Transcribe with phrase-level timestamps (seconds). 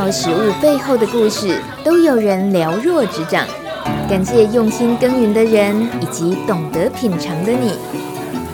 [0.00, 3.46] 道食物背后的故事，都有人了若指掌。
[4.08, 7.74] 感谢用心耕耘的人，以及懂得品尝的你。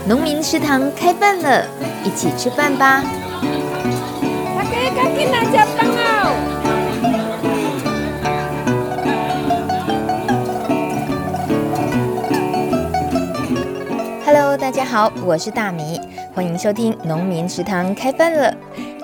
[0.09, 1.65] 农民食堂开饭了，
[2.03, 3.01] 一起吃饭吧！
[4.57, 6.35] 大家赶紧来吃饭哦
[14.25, 16.01] ！Hello，大家好，我是大米，
[16.35, 18.53] 欢迎收听农民食堂开饭了。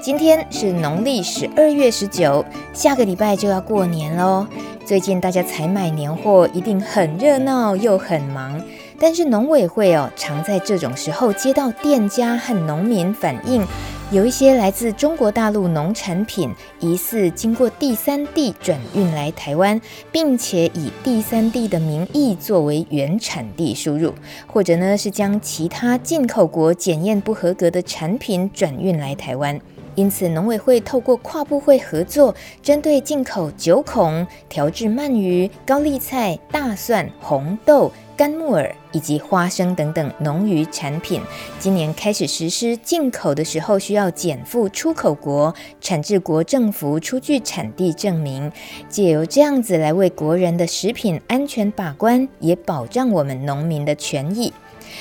[0.02, 4.44] 今天是农历十二月十九，下个礼拜就要过年喽。
[4.84, 8.60] 最近大家采买年货一定很热闹又很忙，
[8.98, 13.64] 但是农委会哦，常在这种时候接到店家和农民反映，
[14.10, 19.80] 有一些来自中国大陆农产品疑似经过第三地转运来台湾，
[20.10, 24.12] 并且以第三地的名义作为原产地输入，
[24.48, 29.60] 或者呢是将其他进口国检验不合格的产品转运来台湾。
[29.94, 41.20] 因此，农委会透过跨部会合作，针对进口九孔、调制鳗鱼、高丽菜、大蒜、红豆、干木耳以及花生等等农渔产品，
[41.58, 48.50] 今年开始实施进口的时候需要减负出口国、产制国政府出具产地证明，
[48.88, 54.52] 借由这样子来为国人的食品安全把关，也保障我们农民的权益。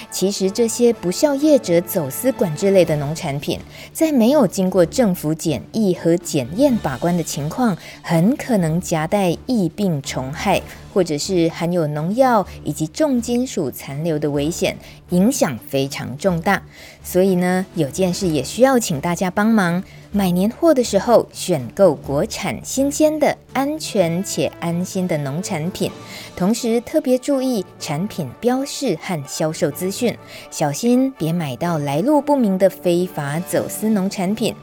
[0.09, 3.59] 其实这些不肖业者走私管制类的农产品，
[3.93, 10.61] 在没有经过政府检疫和检验把关的情况，很可能夹带疫病虫害，
[10.93, 14.77] 或者是含有农药以及重金属残留的危险，
[15.09, 16.61] 影响非常重大。
[17.03, 19.83] 所以呢，有件事也需要请大家帮忙。
[20.13, 25.89] 买年货的时候，选购国产、新鲜的、安全且安心的农产品，
[26.35, 30.13] 同时特别注意产品标示和销售资讯，
[30.49, 34.53] 小心别买到来路不明的非法走私农产品。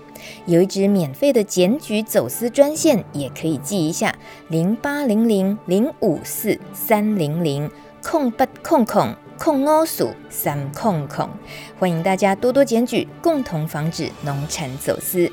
[0.47, 4.15] 有一支免费的检举走私专线，也可以记一下：
[4.49, 7.71] 零八零零零五四三零零
[8.03, 9.15] 空八空空。
[9.41, 11.31] 控欧数三控控，
[11.79, 15.31] 欢迎大家多多检举，共同防止农产走私。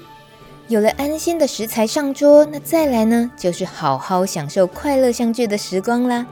[0.67, 6.27] 有了安心的食材上桌，那再来呢，就是好好享受快乐相聚的时光啦。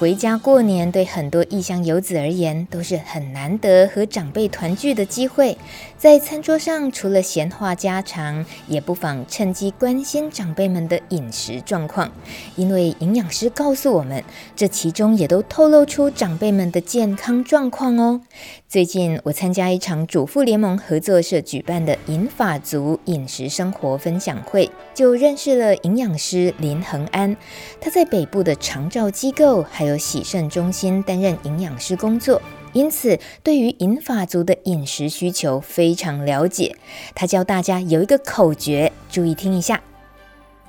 [0.00, 5.56] 回家过年对很多异乡游子而言都是很难得和长辈团聚的机会，
[6.02, 12.10] 在餐桌上除了闲话家常，也不妨趁机关心长辈们的饮食状况，
[12.56, 14.24] 因为营养师告诉我们，
[14.56, 18.20] 这其中也都透露出长辈们的健康状况哦。
[18.68, 27.36] 最近我参加一场主妇联盟合作社举办的银发族饮食生活分享会，就认识了营养师林恒安，
[27.80, 29.96] 他在北部的长照机构还有。
[29.96, 32.42] 喜肾中心担任营养师工作，
[32.72, 36.76] 因此对于银发族的饮食需求非常了解。
[37.14, 39.80] 他教大家有一个口诀，注意听一下。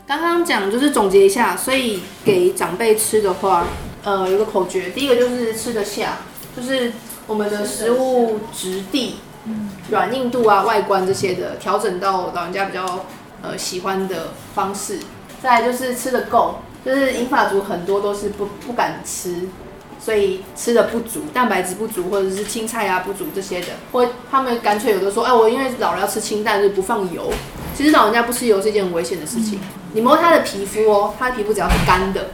[0.05, 3.67] 刚刚讲就是总结一下，所以给长辈吃的话，
[4.03, 6.17] 呃，有个口诀，第一个就是吃得下，
[6.55, 6.91] 就是
[7.25, 9.15] 我们的食物质地、
[9.89, 13.05] 软硬度啊、外观这些的调整到老人家比较
[13.41, 14.99] 呃喜欢的方式。
[15.41, 16.55] 再就是吃得够。
[16.85, 19.47] 就是银发族很多都是不不敢吃，
[20.03, 27.31] 所以吃的不足，蛋白质不足，或者是青菜啊不足这些的，或他们干脆有的说，哎，我因为老了要吃清淡，就不放油。
[27.73, 29.61] 其实老人家不吃油是一件很危险的事情。
[29.93, 32.31] 你摸他的皮肤哦，他的皮肤只要是干的、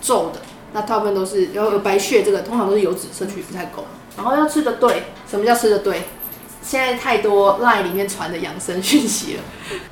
[0.00, 0.40] 皱的，
[0.72, 3.84] 那大部分都是有有白屑，这个通常都是油脂摄取不太够。
[4.16, 6.04] 然后要吃的对，什么叫吃的对？
[6.62, 9.42] 现在太多 LINE 里面传的养生讯息了，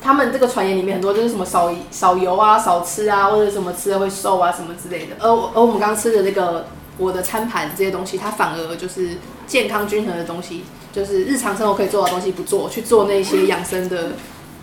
[0.02, 5.16] 他们这个传言里面很多就是什么少少油啊、少吃啊，或者什么吃了会瘦啊什么之类的。
[5.18, 6.66] 而而我们刚刚吃的那个
[6.98, 9.16] 我的餐盘这些东西，它反而就是
[9.46, 14.12] 健康均衡的东西，就是日常生活可以做的东西不做，去做那些养生的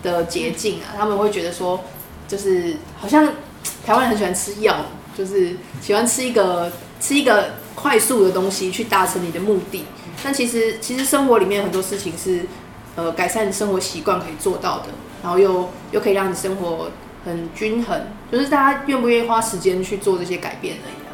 [0.02, 0.94] 的捷径啊。
[0.96, 1.80] 他们会觉得说，
[2.28, 3.24] 就是好像
[3.84, 4.76] 台湾人很喜欢吃药，
[5.16, 6.70] 就是喜欢吃一个
[7.00, 9.84] 吃一个快速的东西去达成你的目的。
[10.22, 12.44] 但其实，其实生活里面很多事情是，
[12.96, 14.86] 呃，改善生活习惯可以做到的，
[15.22, 16.90] 然后又又可以让你生活
[17.24, 18.00] 很均衡，
[18.30, 21.05] 就是大家愿不愿意花时间去做这些改变而已。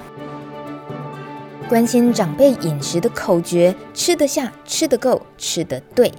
[1.72, 6.12] 关心长辈饮食的口诀：吃得下，吃得够，吃得对。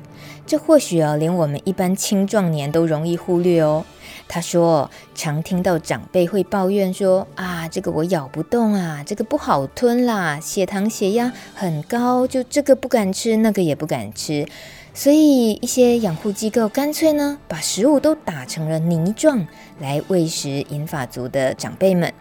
[0.48, 3.86] 这或许啊，连我们一般青壮年都容易忽略哦。
[4.28, 14.48] 他说，常听到长辈会抱怨说：“啊，这个我咬不动啊，这个不好吞啦，血糖血压很高，就这个不敢吃，那个也不敢吃。”
[14.96, 19.46] 所以一些养护机构干脆呢，把食物都打成了泥状
[19.80, 22.12] 来喂食银发族的长辈们。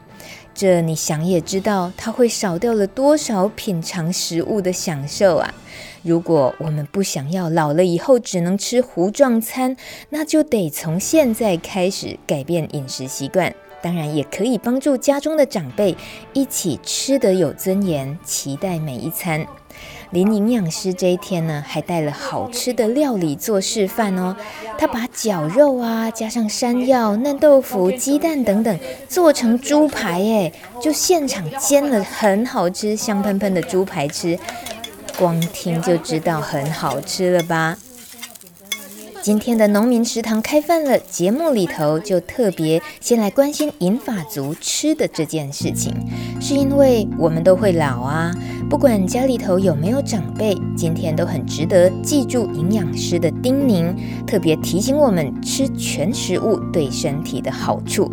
[0.55, 5.55] 这你想也知道，它会少掉了多少品尝食物的享受啊！
[6.03, 9.77] 如果我们不想要老了以后只能吃糊状餐，
[10.11, 13.55] 那就得从现在开始改变饮食习惯。
[13.81, 15.97] 当然，也可以帮助家中的长辈
[16.33, 19.45] 一起吃得有尊严，期待每一餐。
[20.13, 24.37] 林营养师这一天呢，还带了好吃的料理做示范哦。
[24.79, 28.79] 他把绞肉啊，加上山药、嫩豆腐、鸡蛋等等，
[29.09, 34.39] 做成猪排，哎，就现场煎了，很好吃，香喷喷的猪排吃，
[35.19, 37.79] 光听就知道很好吃了吧。
[39.23, 45.95] 今天的农民食堂开饭了，节目里头就特别先来关心银发族吃的这件事情，
[46.41, 48.33] 是因为我们都会老啊，
[48.69, 53.95] 不管家里头有没有长辈，今天都很值得记住营养师的叮咛，
[54.27, 58.11] 特别提醒我们吃全食物对身体的好处。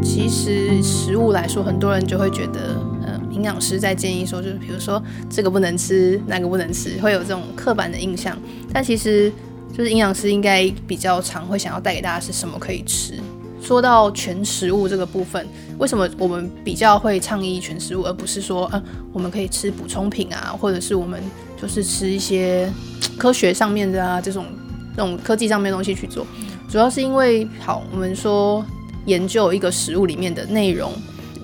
[0.00, 2.78] 其实食物来说，很多人就会觉得。
[3.40, 8.36] 营养师在建议说，就是比如说这个不能吃，那个不能吃，会有这种刻板的印象。
[8.70, 9.32] 但其实，
[9.72, 13.14] 就是营养师应该比较常会想要带给大家是什么可以吃。
[13.62, 15.46] 说到全食物这个部分，
[15.78, 18.82] 为什么我们比较会倡议全食物，而不是说，嗯、呃，
[19.12, 21.18] 我们可以吃补充品啊，或者是我们
[21.60, 22.70] 就是吃一些
[23.16, 24.44] 科学上面的啊这种
[24.94, 26.26] 这种科技上面的东西去做？
[26.68, 28.62] 主要是因为，好，我们说
[29.06, 30.92] 研究一个食物里面的内容。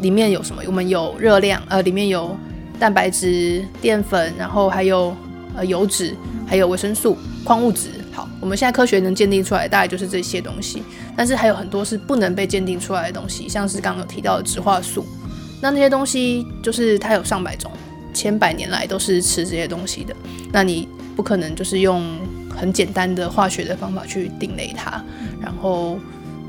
[0.00, 0.62] 里面有什么？
[0.66, 2.37] 我们有热量，呃，里面有
[2.78, 5.16] 蛋白质、淀粉，然后还有
[5.56, 6.14] 呃油脂，
[6.46, 7.88] 还有维生素、矿物质。
[8.12, 10.82] 好，我们现在科学能鉴定出来，大概就是这些东西。
[11.16, 15.06] 但是还有很多是不能被鉴定出来的东西，像是刚刚有提到的植化素。
[15.60, 17.70] 那那些东西就是它有上百种，
[18.12, 20.14] 千百年来都是吃这些东西的。
[20.52, 22.02] 那你不可能就是用
[22.54, 25.02] 很简单的化学的方法去定类它，
[25.40, 25.98] 然后。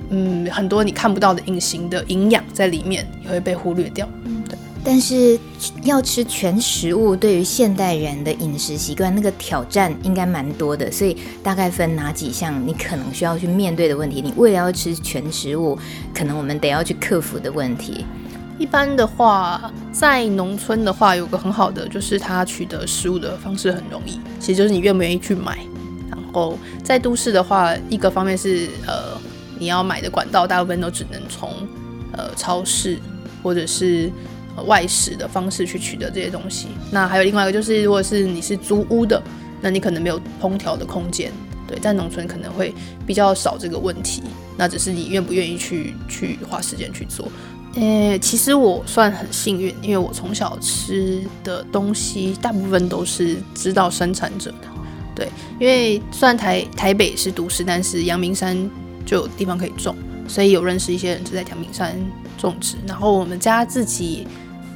[0.09, 4.07] 嗯，很多你看不到的隐形的营养在里面也会被忽略掉。
[4.23, 4.57] 嗯，对。
[4.83, 5.37] 但是
[5.83, 10.89] 要吃全食物，对于现代人的饮食习惯，那个挑战应该蛮多的。
[10.89, 14.21] 所以大概分哪几项你可能需要去面对的问题？
[14.21, 15.77] 你为了要吃全食物，
[16.13, 18.05] 可能我们得要去克服的问题。
[18.57, 25.57] 一般的话，在农村的话，有个很好的就是他取得食物的方式很容易，其实就是你愿不愿意去买。
[26.09, 29.19] 然后在都市的话，一个方面是呃。
[29.59, 31.51] 你要买的管道大部分都只能从
[32.13, 32.97] 呃超市
[33.43, 34.11] 或者是、
[34.65, 36.67] 外食的方式去取得这些东西。
[36.91, 39.21] 那还有另外一个就是，如果是你是租屋的，
[39.61, 41.31] 那你可能没有烹调的空间。
[41.67, 42.73] 对，在农村可能会
[43.05, 44.23] 比较少这个问题。
[44.57, 47.31] 那只是你愿不愿意去去花时间去做。
[47.75, 54.67] 诶、其实我算很幸运，因为我从小吃的东西大部分都是知道生产者的。
[55.13, 58.57] 对，因为虽然台台北是都市，但是阳明山。
[59.07, 59.95] 就有地方可以种，
[60.27, 61.95] 所以有认识一些人是在阳明山
[62.37, 62.75] 种植。
[62.85, 64.27] 然后我们家自己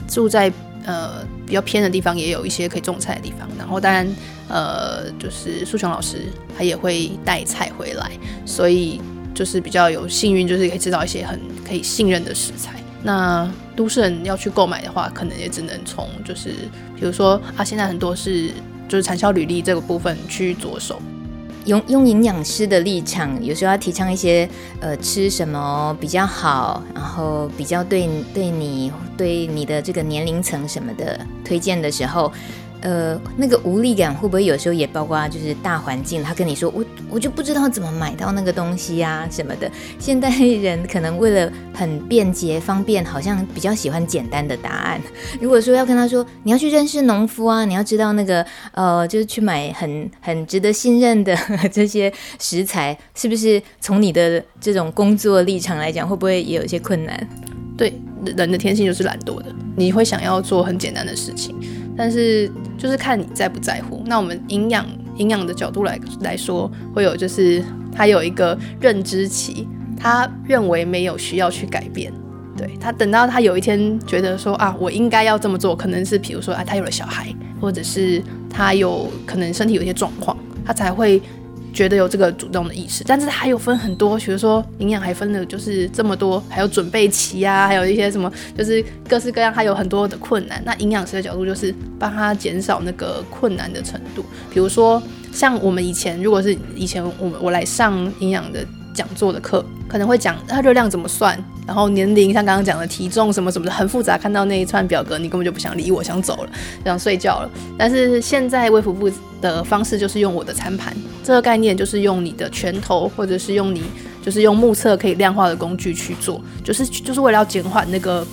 [0.08, 0.52] 住在
[0.86, 3.48] 呃比较偏的地方，也有一些可以种菜的地方。
[3.60, 4.08] 然后当然
[4.48, 8.10] 呃就是苏琼老师他也会带菜回来，
[8.46, 9.02] 所以
[9.36, 11.38] 就是比较有幸运，就是可以知道一些很
[11.68, 12.76] 可以信任的食材。
[13.04, 16.50] 那都市人要去购买的话，可能也只能从就是
[16.96, 18.52] 比如说啊，现在很多是
[18.88, 21.02] 就是产销履历这个部分去着手。
[21.66, 24.50] 用用营养师的立场，有时候要提倡一些，
[24.80, 32.32] 呃，吃什么比较好，然后比较对对你对你的这个年龄层什么的推荐的时候。
[32.82, 36.24] 呃，那个无力感会不会有时候也包括就是大环境？
[36.24, 39.72] 他跟你说，我我就不知道怎么买到那个东西啊什么的。
[40.00, 45.02] 现代人可能为了很便捷方便，好像比较喜欢简单的答案。
[45.40, 51.38] 如果说要跟他说，你要去认识农夫啊，你要知道那个呃，就是去买很 很值得信任的
[51.72, 53.62] 这些食材，是不是？
[53.80, 57.28] 从你的这种工作立场来讲，会不会也有一些困难？
[57.78, 57.94] 对，
[58.38, 59.46] 人的天性就是懒惰的，
[59.76, 61.56] 你会想要做很简单的事情。
[62.02, 64.02] 但是就是看你在不在乎。
[64.08, 64.84] 那我们营养
[65.18, 72.12] 营养的角度来来说，会有就是他有一个认知期，他认为没有需要去改变。
[72.58, 81.22] 对，他等到他有一天觉得说啊，我应该要这么做，可能是比如说啊，他有了小孩，或者是他有可能身体有一些状况，他才会。
[81.74, 90.62] 觉得有这个主动的意识，但是还有分很多，比如说营养还分了就是这么多，还有准备期啊，还有一些什么，就是各式各样，还有很多的困难。
[90.66, 94.24] 那营养师的角度就是帮他减少那个困难的程度，
[94.54, 95.02] 比如说
[95.32, 106.50] 像我们以前，如果是以前我我来上营养的讲座的课，可能会讲它热量怎么算，然后年龄像刚刚讲的体重什么什么的很复杂，看到那一串表格你根本就不想理我，想走了，
[106.84, 107.50] 想睡觉了。
[107.78, 109.10] 但是现在微服部
[109.42, 113.82] 的方式就是用我的餐盘，这个概念就是用你的拳头或者是用你
[114.22, 118.26] 就是用目测可以量化的工具去做，就是就是为了要减缓那个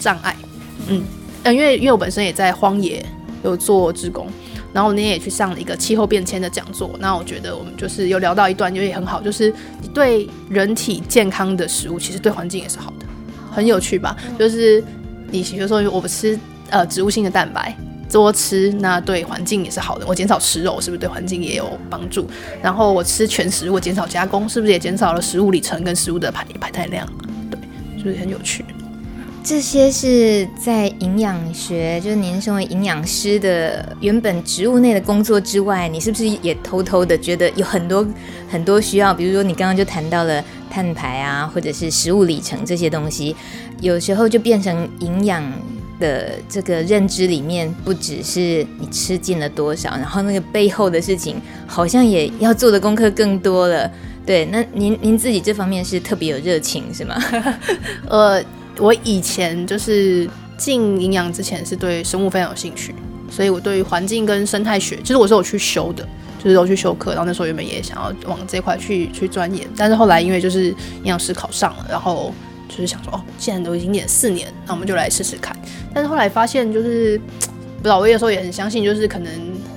[0.00, 0.34] 障碍。
[0.86, 1.02] 嗯，
[1.46, 3.04] 因为因为我本身也在荒野
[3.42, 4.26] 有做志工，
[4.74, 6.90] 然后我那天也去上了一个气候变迁的讲座。
[6.98, 9.50] 那我觉得我们就是有聊到一段，就也很好，就是
[9.80, 13.06] 你对人体健康的食物，其实对环境也是好的，
[13.50, 14.14] 很有趣吧？
[14.38, 14.82] 就是
[15.30, 16.38] 你比如说我们吃
[16.68, 17.74] 呃植物性的蛋白。
[18.12, 20.06] 多吃，那对环境也是好的。
[20.06, 22.28] 我减少吃肉，是不是对环境也有帮助？
[22.62, 27.04] 然后我吃全食，物减少加工，是不是也减少了食物里程跟食物的排排碳量？
[27.50, 27.58] 对，
[27.98, 28.64] 是不是很有趣？
[29.44, 38.06] 这些是在营养学，就是您身为营养师的原本职务内的工作之外，你是不是也偷偷的觉得有很多
[38.48, 39.12] 很多需要？
[39.12, 43.36] 比如说你刚刚就谈到了碳排啊，或者是食物里程这些东西，
[43.82, 45.44] 有时候就变成营养。
[46.00, 53.88] 的这个认知里面，不只是你吃进了多少，然后那个背后的事情，好像也要做的功课更多了。
[54.26, 57.14] 对，那您您自己这方面是特别有热情是吗？
[58.10, 58.42] 呃，
[58.78, 62.94] 我以前就是进营养之前是对生物非常有兴趣，
[63.30, 66.06] 所以我对于环境跟生态学，其实我是有去修的，
[66.38, 72.32] 就是有去修课，然后那时候原本也想要往这块去去钻研，但是后来因为就是营养师考上了，然后。
[72.66, 75.54] 就是想说哦，既然都已经念四年，那我们就来试试看。
[75.92, 77.16] 但是后来发现，就是
[77.76, 79.30] 不知道，我有时候也很相信，就是可能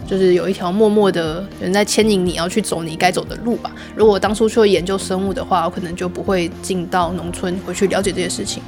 [0.08, 3.72] 就是有一条默默的人在牵引你要去走你该走的路吧。
[3.96, 8.64] 如果当初去研究生物的话，我可能就不会进到农村，会去了解这些事情，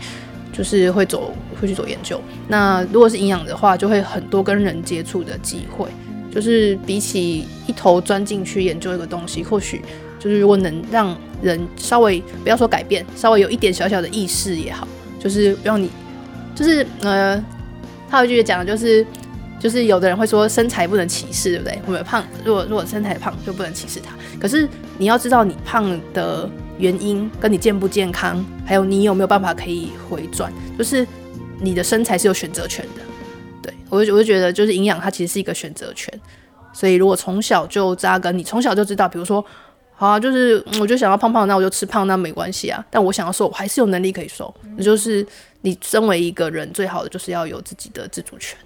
[0.51, 2.22] 就是会走会去做研究。
[2.48, 5.88] 那如果是营养的话，就会很多跟人接触的机会，
[6.29, 9.81] 就是比起一头钻进去研究一个东西，或许。
[10.19, 14.86] 就是如果能让人稍微不要说改变，稍微有一点小小的意识也好，
[15.17, 15.89] 就是让你，
[16.53, 17.41] 就是呃，
[18.10, 19.05] 他有一句讲的就是，
[19.60, 21.82] 就是有的人会说身材不能歧视，对不对？
[21.86, 24.16] 我们胖，如果如果身材胖就不能歧视他。
[24.39, 31.06] 可是你要知道你胖的原因，跟你健不健康，还有你有没有办法可以回转，就是
[31.60, 33.01] 你的身材是有选择权的。
[33.62, 36.12] 对，我就我就觉得就是营养它其实是一个选择权，
[36.74, 39.46] 所以如果从小就扎根，你从小就知道，比如说。
[40.01, 42.82] 好啊，就是我就想要胖胖，那我就吃胖，那没关系啊。
[42.89, 44.56] 但我想要瘦，我还是有能力可以瘦。
[44.78, 45.28] 那就是
[45.60, 48.58] 你身为一个人，最好的就是要有自己的自主权。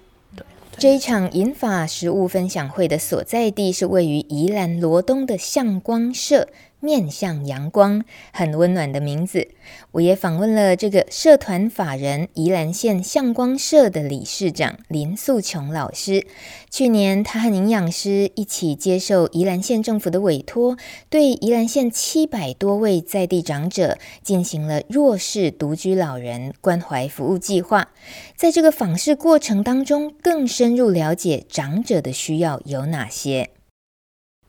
[0.77, 6.49] 这一场银发食物分享会的所在地是位于宜兰罗东的向光社。
[6.83, 9.47] 面向阳光，很温暖的名字。
[9.93, 16.27] 我也访问了这个社团法人宜兰县向光社的理事长林素琼老师。
[16.69, 20.75] 去年，他和营养师一起接受宜兰县政府的委托，
[21.09, 27.89] 对宜兰县七百多位在地长者进行了弱势独居老人关怀服务计划。
[28.35, 33.49] 在这个访视过程当中，更深入了解长者的需要有哪些。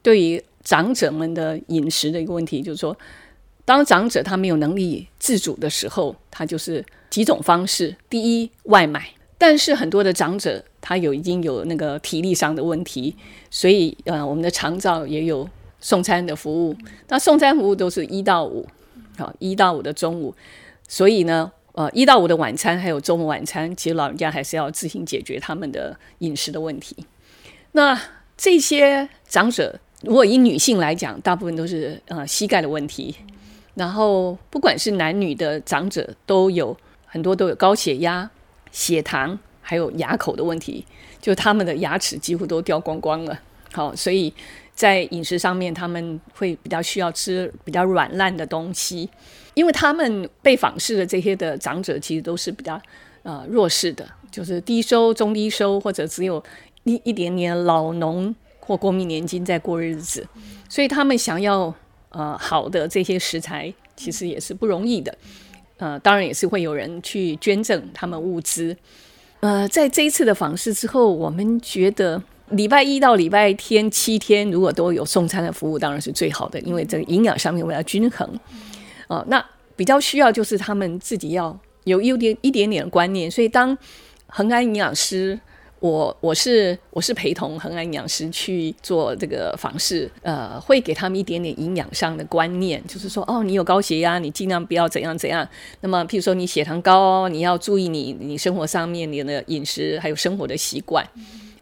[0.03, 2.97] 对于长者们的饮食的一个问题，就是说，
[3.67, 7.95] 当长者他没有能力自主的时候，他就是几种方式。
[8.09, 9.11] 第一，外卖。
[9.37, 13.15] 但是很多的长者他有已经有那个体力上的问题，
[13.51, 15.47] 所以呃，我们的长照也有
[15.81, 16.75] 送餐的服务。
[17.09, 18.67] 那送餐服务都是一到五，
[19.19, 20.35] 好，一到五的中午。
[20.89, 26.97] 所以呢，呃，一到五的晚餐还有周末晚餐，其实老人家还是要自行解决他们的饮食的问题。
[27.73, 28.01] 那
[28.37, 29.81] 这些长者。
[30.05, 33.15] 如果以女性来讲，大部分都是呃膝盖的问题，
[33.75, 38.31] 然后不管是男女的长者，都有很多都有高血压、
[38.71, 40.85] 血糖，还有牙口的问题，
[41.21, 43.41] 就他们的牙齿几乎都掉光光了。
[43.73, 44.33] 好，所以
[44.75, 49.09] 在饮食上面，他们会比较需要吃比较软烂的东西，
[49.55, 52.81] 因为他们被访视的这些的长者，其实都是比较
[53.23, 56.43] 呃弱势的，就是低收、中低收，或者只有
[56.85, 58.35] 一一点点老农。
[58.67, 60.27] 或国民年金在过日子，
[60.71, 61.73] 所以他们想要
[62.09, 65.15] 呃好的这些食材，其实也是不容易的。
[65.77, 68.75] 呃，当然也是会有人去捐赠他们物资。
[69.41, 78.27] 呃，在这一次的访视之后，我们觉得礼拜一到礼拜天七天，如果都有送餐的服务，当然是最好的，因为这个营养上面我们要均衡。
[79.09, 79.45] 呃，那
[79.77, 83.77] 比较需要就是他们自己要有一点一点点的观念，所以当
[84.29, 85.39] 恒安营养师。
[85.85, 95.47] 我我是我是陪同恒安营养师去做这个访视，呃，会给他们一点点营养上的观念，就是说，哦，你有高血压，你尽量不要怎样怎样。
[95.83, 101.07] 那么，譬如说你血糖高，你要注意你你生活上面你的饮食还有生活的习惯。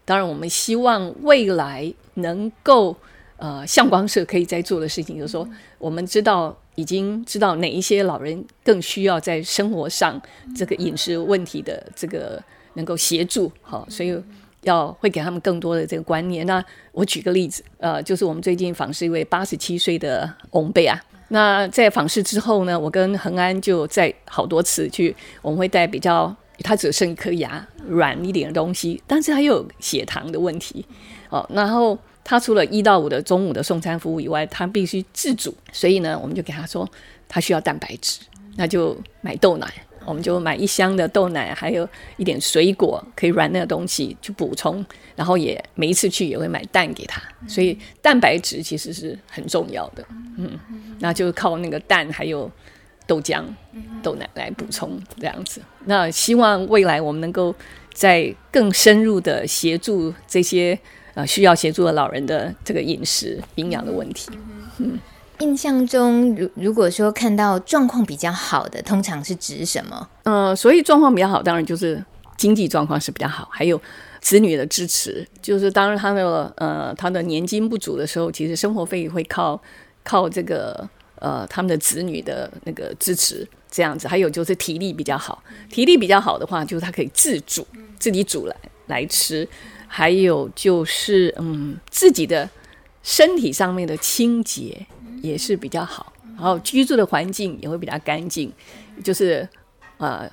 [0.05, 2.95] 当然，我们希望未来能够
[3.35, 5.45] 呃，向光社可以在做的事情，就是说，
[5.77, 10.21] 我们知道已经知道哪一些老人更需要在生活上
[10.55, 12.41] 这个饮食问题的这个。
[12.73, 14.15] 能够协助，好，所以
[14.61, 16.45] 要会给他们更多的这个观念。
[16.45, 30.85] 那我举个例子，呃，就是我们最近访视一位八十七岁的翁贝啊，那在访视之后呢，我跟恒安就在好多次去，我们会带比较他只剩一颗牙软一点的东西，但是他又有血糖的问题
[31.29, 31.45] 哦。
[31.53, 36.89] 然后他除了一到五的中午的送餐服务以外，他必须自主，所以呢，我们就给他说
[37.27, 38.21] 他需要蛋白质，
[38.55, 39.67] 那就买豆奶。
[40.05, 50.05] 我们就买一箱的豆奶，还有一点水果可以软那个东西去补充，然后也每一次去也会买蛋给他，所以蛋白质其实是很重要的，
[50.37, 50.49] 嗯，
[50.99, 52.49] 那就靠那个蛋还有
[53.05, 53.43] 豆浆、
[54.01, 55.61] 豆奶来补充这样子。
[55.85, 57.53] 那希望未来我们能够
[57.93, 60.77] 在更深入的协助这些
[61.13, 64.29] 呃需要协助的老人的这个饮食营养的问题，
[64.77, 64.99] 嗯。
[65.39, 70.07] 印象中，如如果说看到状况比较好的，通常是指什么？
[70.23, 72.03] 呃，所以状况比较好，当然就是
[72.37, 73.81] 经济状况是比较好，还有
[74.21, 75.27] 子女的支持。
[75.41, 79.59] 就是当然他的呃他的年金不足的时候，其实生活费会靠
[80.03, 84.07] 靠这个呃他们的子女的那个支持这样子。
[84.07, 87.65] 还有就是体力比较好，体力比较好的话，就是他可以自主
[87.99, 88.55] 自己煮来
[88.87, 89.47] 来吃。
[89.87, 92.49] 还有就是嗯自己的
[93.03, 94.87] 身体上面的清洁。
[95.23, 98.51] 也是比较好，然后居住的环境也会比较干净，
[99.01, 99.47] 就是
[99.97, 100.29] 呃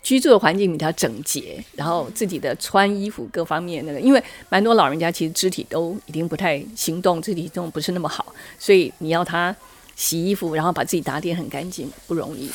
[0.00, 9.54] 居住的环境比较整洁，然后自己的穿衣服各方面那个，因为蛮多老人家其实肢体都已经不太行动，肢体动不是那么好，所以你要他
[9.96, 12.54] 洗衣服，然后把自己打点很干净，不容易的。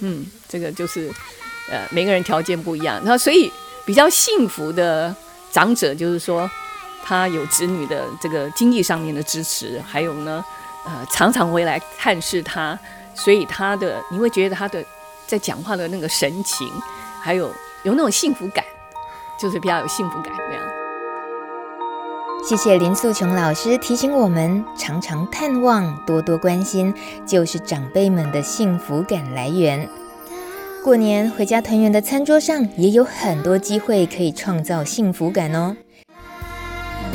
[0.00, 1.08] 嗯，这个就是
[1.70, 3.48] 呃每个人条件不一样，然后所以
[3.86, 5.14] 比较幸福的
[5.52, 6.50] 长者就是说
[7.04, 10.44] 他有子女的这个经济上面的支持，还有呢。
[10.84, 12.78] 呃，常常会来探视他，
[13.14, 14.84] 所以他的你会觉得他的
[15.26, 16.68] 在讲话的那个神情，
[17.20, 17.50] 还有
[17.82, 18.64] 有那种幸福感，
[19.38, 20.62] 就是比较有幸福感这样。
[22.48, 26.94] 谢谢林素琼老师提醒我们，常常探望、多多关心，
[27.26, 29.86] 就是长辈们的幸福感来源。
[30.82, 35.76] 过年回家团圆的餐桌上，也有很多机会可以创造幸福感哦。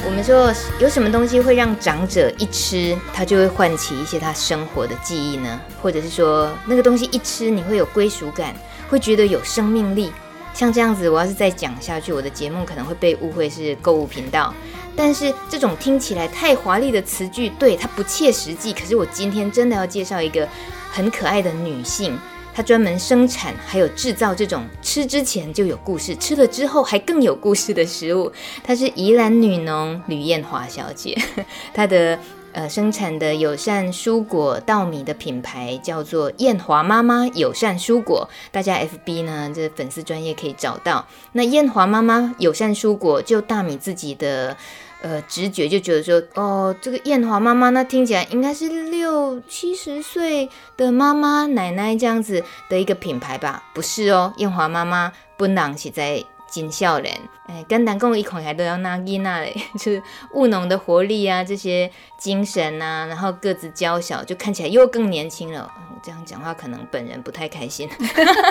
[0.04, 5.60] 我们说有什么东西会让长者一吃，他就会唤起一些他生活的记忆呢？
[5.82, 8.56] 或者是说那个东西一吃，你会有归属感，
[8.90, 10.12] 会觉得有生命力？
[10.54, 14.54] 像这样子，我要是再讲下去，我的节目可能会被误会是购物频道。
[14.96, 18.72] 但是这种听起来太华丽的词句，对，它不切实际。
[18.72, 20.48] 可是我今天真的要介绍一个
[20.90, 22.18] 很可爱的女性。
[22.56, 28.32] 他专门生产还有制造这种吃之前就有故事，吃了之后还更有故事的食物。
[28.64, 31.14] 她是宜兰女农吕燕华小姐，
[31.76, 32.18] 她的
[32.54, 41.06] 呃生产的友善蔬果稻米的品牌叫做燕华妈妈友善蔬果，大家 FB 呢这粉丝专业可以找到。
[41.34, 44.56] 那燕华妈妈友善蔬果就大米自己的。
[45.02, 53.64] 呃，直觉就觉得说，哦，这个艳华妈妈，那听起来应该是六七十岁的妈妈奶奶这样子的一个品牌吧？
[53.74, 56.24] 不是哦，艳华妈妈本人是在
[56.56, 57.12] 金孝人，
[57.48, 65.70] 哎，简单讲一口还都要那吉那嘞， 就是务农的活力啊，这些精神啊，然后个子娇小，就看起来又更年轻了。
[65.76, 67.90] 我这样讲话可能本人不太开心。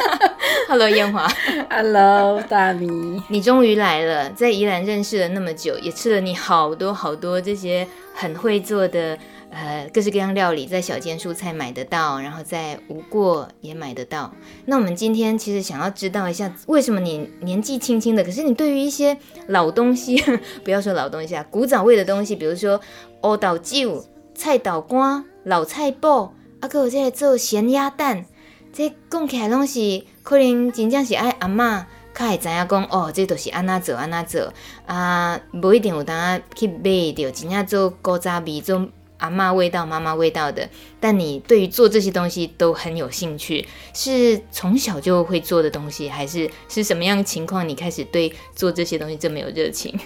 [0.69, 1.27] Hello，燕华。
[1.71, 3.23] Hello，大米。
[3.29, 9.19] 你终于来了，在宜兰认识了那么久，也吃了你好多好多这些很会做的
[9.55, 14.31] 呃各式各样料理，在小间蔬菜买得到，然后在无过也买得到。
[14.67, 20.23] 那我们今天其实想要知道一下，为什么你年纪轻轻的，可是你对于一些老东西，
[20.64, 22.81] 不要说老东西啊，古早味的东西，比如说
[23.23, 26.31] 乌豆酒、菜豆干、老菜脯。
[26.61, 28.25] 啊，搁有这个做咸鸭蛋，
[28.73, 34.51] 这讲起来拢是可能真正是爱阿嬷较会知影讲哦，这都是安那做安那做
[34.87, 38.88] 啊，不一定有当去买到真正做古早味做
[39.24, 40.68] 阿嬷味道、妈妈味道的。
[41.00, 47.66] 但你对于做这些东西都很有兴趣，是从小就会做的东西，还是是什么样的情况？
[47.68, 49.98] 你开始对做这些东西这么有热情？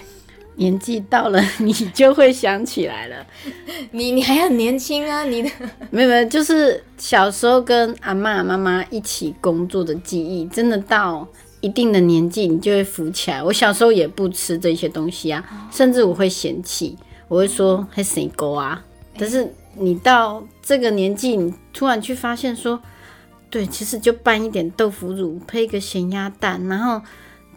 [0.55, 3.25] 年纪到了，你就会想起来了。
[3.91, 5.49] 你你还很年轻啊，你的
[5.89, 11.25] 没有没有，就是小时候跟阿嬷妈妈一起工作的记忆，真的到
[11.61, 13.41] 一定的年纪，你就会浮起来。
[13.41, 16.97] 我小时候也不吃这些东西啊，甚至我会嫌弃，
[17.29, 18.83] 我会说还谁勾啊。
[19.19, 22.81] 但是你到这个年纪，你突然去发现说，
[23.49, 27.01] 对，其实就拌一点豆腐乳，配一个咸鸭蛋，然后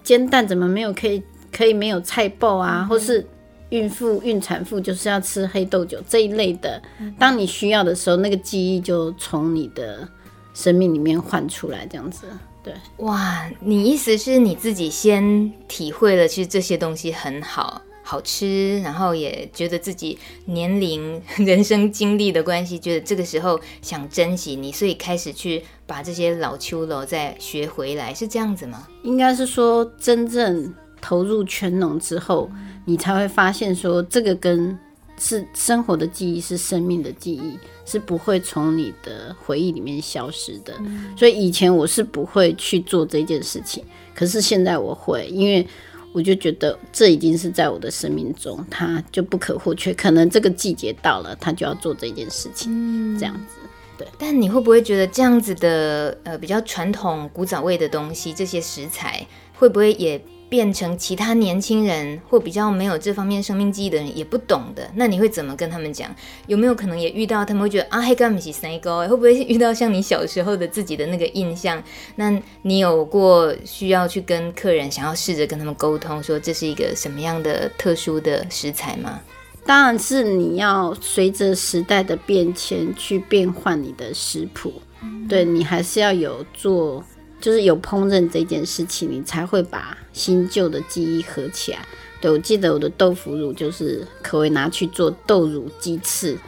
[0.03, 1.23] 煎蛋怎么没有可以？
[1.55, 3.23] 可以没有菜爆啊，嗯、或是
[3.69, 6.81] 孕妇、孕产妇就是要吃黑豆酒这一类的。
[6.99, 10.09] 嗯、当你需要的时候，那个记忆就从你的
[10.55, 12.27] 生命里面唤出来，这样子。
[12.65, 12.73] 对，
[13.05, 28.89] 哇，你意思是你自己先体会了，其实这些东西很好，好吃，然后也觉得自己年龄、 人生经历的关系，觉得这个时候想珍惜你，所以开始去把这些老秋楼再学回来，是这样子吗？
[29.05, 32.51] 应该是说，真正投入全农之后，
[32.85, 34.77] 你才会发现说，这个跟
[35.19, 40.75] 是生活的记忆，是生命的记忆，是不会从你的回忆里面消失的。
[41.17, 43.85] 所以以前我是不会去做这件事情，
[44.15, 45.65] 可是现在我会，因为。
[46.13, 49.93] 我就觉得这已经是在我的生命中，它就不可或缺。
[49.95, 53.57] 可能这个季节到了，他就要做这件事情，嗯、这样子。
[53.99, 54.07] 对。
[54.19, 60.23] 但你会不会觉得这样子的呃比较传统古早味的东西，这些食材会不会也？
[60.53, 66.15] 变成其他年轻人或比较没有这方面生命记忆的人也不懂的，那你会怎么跟他们讲？
[66.47, 68.99] 有没有可能也遇到他们会觉得啊，黑干米是三高？
[69.09, 71.83] 会不会遇到像你小时候的自己的那个印象？
[72.17, 79.23] 那你有过需要去跟客人想要试着跟他们沟通，说这是一个什么样的特殊的食材吗？
[79.65, 84.71] 当然是你要随着时代的变迁去变换你的食谱，
[85.03, 87.03] 嗯、对你还是要有做。
[87.43, 91.81] 就是有烹饪这件事情，你才会把新旧的记忆合起来。
[92.21, 96.39] 对，我记得我的豆腐乳就是可以拿去做豆乳鸡翅。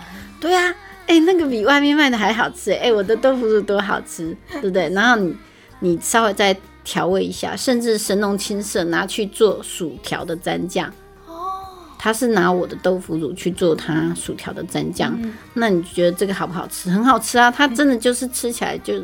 [0.40, 0.70] 对啊，
[1.08, 2.70] 哎、欸，那个比外面卖的还好吃。
[2.70, 4.88] 哎、欸，我的豆腐乳多好吃，对不对？
[4.90, 5.36] 然后你
[5.80, 10.88] 你稍微再调味一下，甚至神农青色拿去做薯条的蘸酱。
[11.26, 11.58] 哦，
[11.98, 15.12] 他是拿我的豆腐乳去做他薯条的蘸酱。
[15.20, 16.88] 嗯、那你觉得这个好不好吃？
[16.88, 17.50] 很好吃啊！
[17.50, 19.02] 它真的就是吃起来就。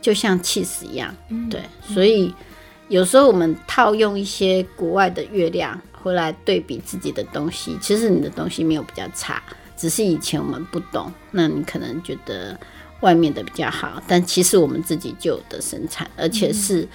[0.00, 1.14] 就像气死一样，
[1.50, 2.34] 对，所以
[2.88, 9.42] 有时候我们套用一些国外的月亮回来对比自己的东西，其实你的东西没有比较差，
[9.76, 12.58] 只是以前我们不懂，那你可能觉得
[13.00, 16.88] 外面的比较好，但其实我们自己就有的生产，而且是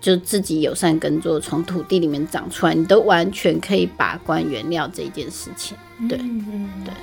[0.00, 5.76] 就自己友善耕作，从土地里面长出来，你都完全可以把关原料这一件事情，
[6.08, 6.94] 对，对。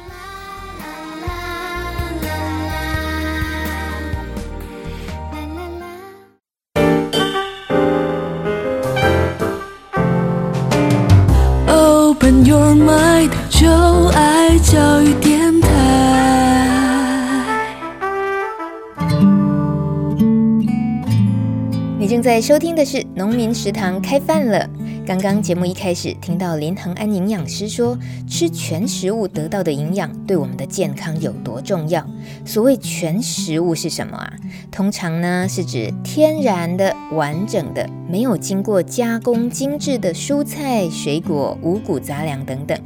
[22.43, 24.69] 收听的是《农民食堂》开饭了。
[25.07, 27.97] 刚刚节目一开始听到林恒安营养师说，
[28.29, 32.05] 吃全食物得到的营养对我们的健康有多重要。
[32.43, 34.33] 所谓全食物是什么啊？
[34.69, 42.77] 通常呢是指天然的、完整的、没有经过加工精致的蔬菜、水果、五谷杂粮等等。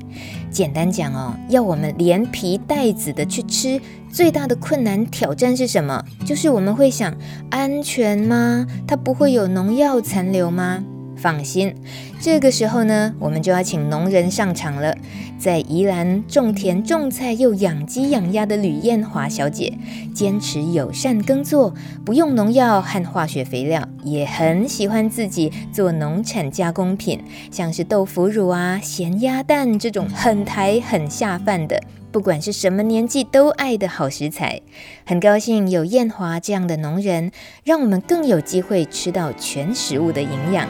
[0.50, 3.80] 简单讲哦，要我们连皮带籽的去吃，
[4.12, 6.04] 最大的困难挑战是什么？
[6.26, 7.14] 就是我们会想，
[7.50, 8.66] 安全吗？
[8.88, 10.84] 它不会有农药残留吗？
[11.18, 11.74] 放心，
[12.20, 14.96] 这个时候呢，我们就要请农人上场了。
[15.40, 19.72] 在宜兰种田种菜又养鸡养鸭的吕燕华小姐，
[20.14, 31.80] 坚持友善耕作，不用农药和化学肥料，也很喜欢自己做农产加工品，像是豆腐乳啊、咸鸭蛋这种很台很下饭的，
[32.12, 34.60] 不管是什么年纪都爱的好食材。
[35.06, 37.32] 很高兴有燕华这样的农人，
[37.64, 40.68] 让我们更有机会吃到全食物的营养。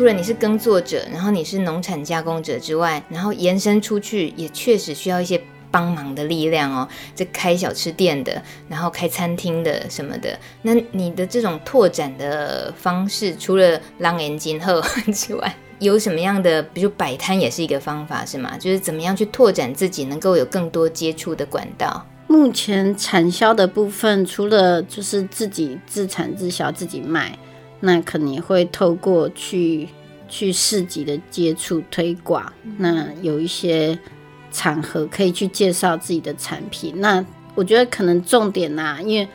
[0.00, 5.38] 除了你是耕作者，然后你是农产加工者之外，然后延伸出去也确实需要一些
[5.70, 6.88] 帮忙的力量哦。
[7.14, 14.80] 这开小吃店的，然后开餐厅的什么的，那你的这种拓展的方式，除了让眼睛后
[15.12, 16.62] 之外，有什么样的？
[16.62, 18.56] 比如摆摊也是一个方法，是吗？
[18.56, 22.06] 就是怎么样去拓展自己，能够有更多接触的管道？
[22.26, 27.38] 目前产销的部分，除了就是自己自产自销自己卖。
[27.80, 29.88] 那可能也会透过去
[30.28, 33.98] 去市集的接触推广，那有一些
[34.52, 36.94] 场合可以去介绍自己的产品。
[37.00, 39.28] 那我觉得可能重点呐、啊，因为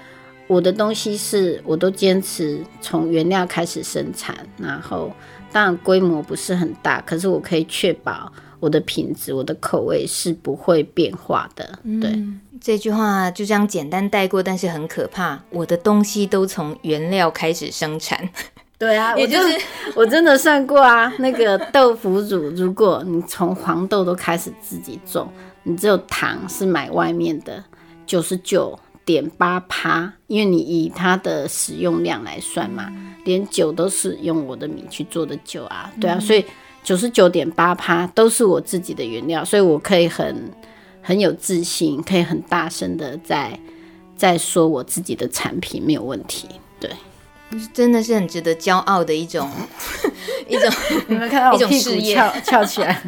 [0.48, 5.12] 我的东西是我都坚持从原料开始生产，然后
[5.52, 8.32] 当然规模不是很大，可是我可以确保
[8.66, 11.78] 我的品质、我的口味是不会变化的。
[12.02, 12.10] 对。
[12.10, 15.40] 嗯这句话就这样简单带过，但是很可怕。
[15.52, 18.28] 我的东西都从原料开始生产。
[18.80, 19.62] 对啊，我就是
[19.94, 25.32] 我真的算过啊，那个豆腐乳，如果你从黄豆都开始自己种，
[25.64, 27.64] 你只有糖是买外面的
[28.08, 32.92] 九十九点八趴，因为你以它的使用量来算嘛，
[33.26, 35.92] 连酒都是用我的米去做的酒啊。
[36.02, 36.44] 对啊，所以
[36.86, 40.50] 九十九点八趴都是我自己的原料，所以我可以很。
[41.08, 43.60] 很有自信，可以很大声的在
[44.18, 46.90] 在说我自己的产品没有问题，对，
[47.72, 49.48] 真的是很值得骄傲的一种
[50.50, 50.68] 一种
[51.08, 53.04] 你们看到我一种屁股事业翘翘起来。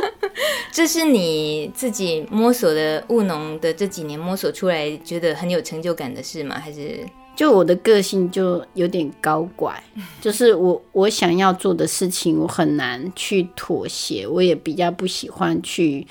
[0.70, 6.60] 这是你自己摸索的务农的这几年摸索出来，觉得很有成就感的事吗？
[6.62, 7.00] 还是
[7.40, 9.82] 就我的个性就有点高拐，
[10.20, 16.06] 就是我我想要做的事情，我很难去妥协，我也比较不喜欢去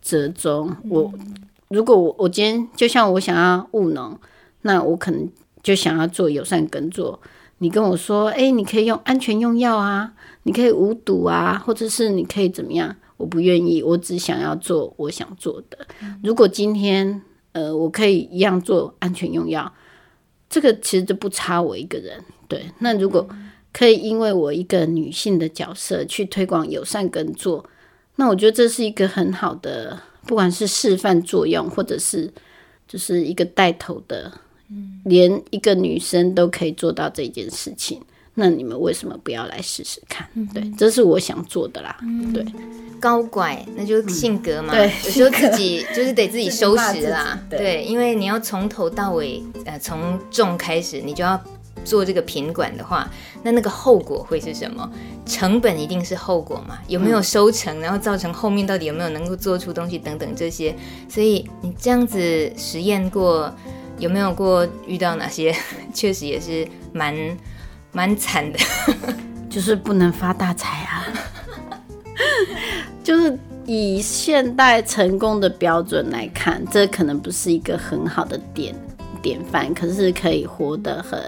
[0.00, 0.72] 折中。
[0.88, 1.12] 我
[1.66, 4.16] 如果我我今天就像我想要务农，
[4.62, 5.28] 那我可能
[5.64, 7.18] 就想要做友善耕作。
[7.58, 10.12] 你跟我说，哎，你可以用安全用药啊，
[10.44, 12.94] 你可以无毒啊，或者是你可以怎么样？
[13.16, 15.76] 我不愿意，我只想要做我想做的。
[16.22, 19.72] 如果今天呃，我可以一样做安全用药。
[20.48, 22.64] 这个其实就不差我一个人，对。
[22.78, 23.28] 那如果
[23.72, 27.64] 可以因为我一个女性的角色去推广友善耕作，
[28.16, 32.32] 那我觉得这是一个很好的，不管是示范作用，或者是
[32.88, 34.32] 就是一个带头的，
[35.04, 38.02] 连一个女生都可以做到这件事情。
[38.40, 40.24] 那你们为什么不要来试试看？
[40.54, 41.98] 对，这是我想做的啦。
[42.32, 42.46] 对，
[43.00, 44.72] 高拐，那就性格嘛。
[44.72, 47.36] 对，有时候自己就是得自己收拾啦。
[47.50, 51.40] 对，对，因为你要从头到尾，呃，从种开始，你就要
[51.84, 53.10] 做这个品管的话，
[53.42, 54.88] 那那个后果会是什么？
[55.26, 56.78] 成本一定是后果嘛？
[56.86, 57.80] 有没有收成？
[57.80, 60.72] 然后造成后面到底有没有能够做出东西等等这些。
[61.08, 63.52] 所以你这样子实验过，
[63.98, 65.52] 有没有过遇到哪些？
[65.92, 67.36] 确实也是蛮。
[67.92, 68.58] 蛮惨的，
[69.48, 71.06] 就是不能发大财啊！
[73.02, 78.74] 就是以现代成功的标准来看，这可能不是一个很好的典
[79.22, 81.20] 典范，可是可以活得很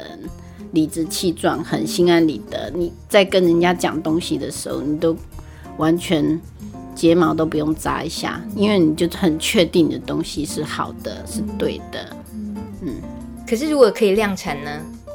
[0.73, 2.71] 理直气壮、很心安理得。
[2.75, 5.17] 你在跟人家讲东西的时候，你都
[5.79, 6.39] 完全
[6.95, 12.17] 睫毛都不用扎一下，因为你就很确定你的东西是好的，是对的。
[12.83, 12.97] 嗯，
[13.49, 14.71] 可是如果可以量产呢？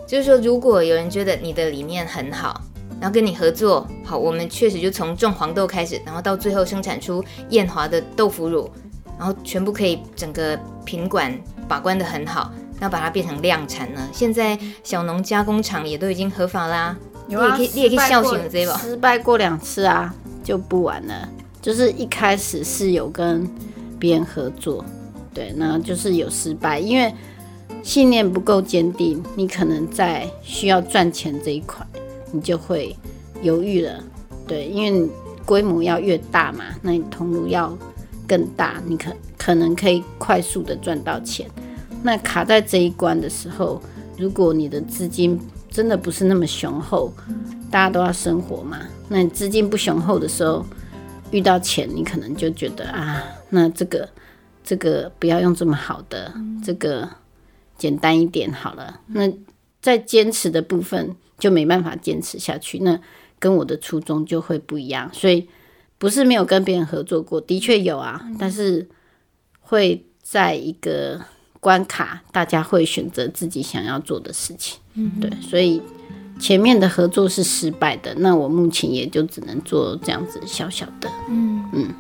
[0.08, 2.62] 就是说，如果有人觉得你的理念很好，
[3.02, 8.70] 然后跟你合作，好，我们确实就从种黄豆开始，然后到最后生产出燕华的豆腐乳，
[9.18, 11.36] 然后全部可以整个品管
[11.68, 14.08] 把关得很好，然后把它变成量产呢？
[14.14, 16.96] 现在小农加工厂也都已经合法啦，
[17.28, 20.14] 有啊，你也可以，你也可以孝行这个，失败过两次啊，
[20.44, 21.28] 就不玩了。
[21.62, 23.50] 就是一开始是有跟
[23.98, 24.86] 别人合作，
[25.34, 27.12] 对，那就是有失败，因为。
[27.86, 31.86] 信念不够坚定，你可能在需要赚钱这一块，
[32.32, 32.98] 你就会
[33.44, 34.04] 犹豫了。
[34.48, 35.08] 对，因为
[35.46, 37.78] 规模要越大嘛，那你通路要
[38.28, 41.48] 更大，你可可能可以快速的赚到钱。
[42.02, 43.80] 那卡在这一关的时候，
[44.18, 47.14] 如果你的资金真的不是那么雄厚，
[47.70, 50.66] 大家都要生活嘛，那你资金不雄厚的时候，
[51.30, 54.10] 遇到钱，你可能就觉得啊，那这个
[54.64, 57.08] 这个不要用这么好的这个。
[57.86, 59.32] 简单一点好了，那
[59.80, 63.00] 在坚持的部分就没办法坚持下去，那
[63.38, 65.08] 跟我的初衷就会不一样。
[65.14, 65.48] 所以
[66.00, 68.90] 不是没有跟别人合作过，的确有啊，但是
[69.60, 71.22] 会在一个
[71.60, 74.80] 关卡，大家会选择自己想要做的事情。
[74.96, 75.80] 嗯，对，所以
[76.40, 81.08] 前面的合作是失败的，那我目前也就只能做这样子小小的。
[81.30, 81.95] 嗯嗯。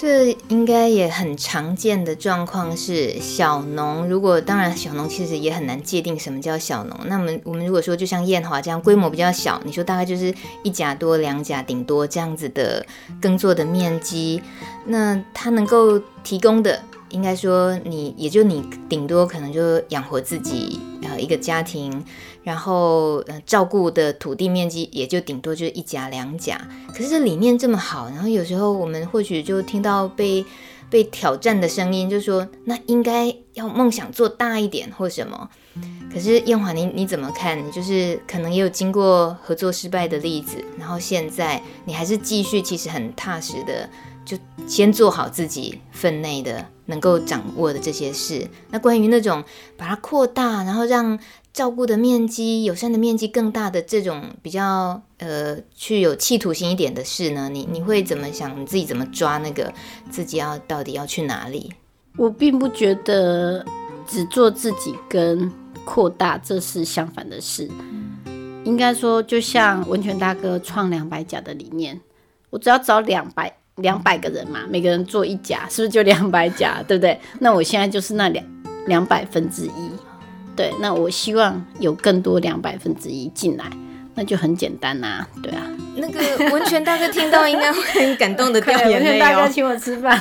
[0.00, 6.98] 这应该也很常见的状况是，小农如果当然小农其实也很难界定什么叫小农。
[7.04, 12.82] 那么我们如果说就像燕华这样规模比较小，你说大概就是一甲多两甲顶多这样子的
[13.20, 14.42] 耕作的面积，
[14.86, 16.80] 那它能够提供的。
[17.10, 22.04] 应该说，你也就你顶多可能就养活自己呃一个家庭，
[22.42, 26.60] 然后呃照顾的土地面积也就顶多就是一甲两甲。
[26.88, 30.44] 可是这理念这么好，然后有时候我们或许就听到被
[30.88, 35.50] 被挑战的声音，就说那应该要梦想做大一点或什么。
[36.12, 37.56] 可是燕华，你你怎么看？
[37.64, 43.88] 你就是可能也有经过合作失败的例子，然后现在你还是继续，其实很踏实的。
[44.22, 48.46] 就先做好自己分内的能够掌握的这些事。
[48.70, 49.42] 那关于那种
[49.78, 51.18] 把它扩大，然后让
[51.52, 57.48] 照顾的面积、友善的面积更大的这种比较呃去有企图心一点的事呢？
[57.48, 58.60] 你你会怎么想？
[58.60, 59.72] 你自己怎么抓那个
[60.10, 61.72] 自己要到底要去哪里？
[62.16, 63.64] 我并不觉得
[64.06, 65.50] 只做自己跟
[65.84, 67.68] 扩大这是相反的事。
[68.64, 72.00] 应该说，就像温泉大哥创两百甲的理念，
[72.50, 73.59] 我只要找两百。
[73.80, 76.82] 两百个人嘛，每个人做一甲，是不是就两百甲？
[76.88, 77.18] 对不对？
[77.38, 78.44] 那我现在就是那两
[78.86, 79.90] 两百分之一，
[80.56, 80.72] 对。
[80.80, 83.64] 那我希望有更多两百分之一进来，
[84.14, 85.66] 那就很简单呐、啊，对啊。
[85.96, 86.20] 那个
[86.52, 88.98] 文泉大哥听到应该会很感动的掉眼泪哦。
[88.98, 90.18] 文泉大哥请我吃饭。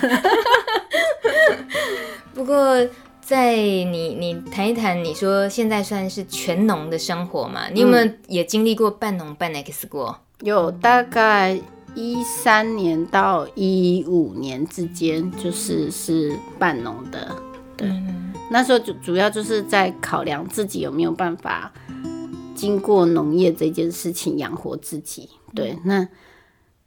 [2.34, 2.76] 不过，
[3.22, 7.67] 在你你谈一谈，你说现在算是全农的生活嘛？
[7.72, 10.19] 你有没有也经历过半农半 X 过？
[10.41, 11.60] 有大概
[11.95, 17.36] 一三年到一五年之间，就是是半农的。
[17.75, 21.71] 对，嗯、那时候主主要就是在考量自己有没有办法
[22.56, 25.30] 经过农业这件事情养活自己。
[25.54, 26.08] 对，那。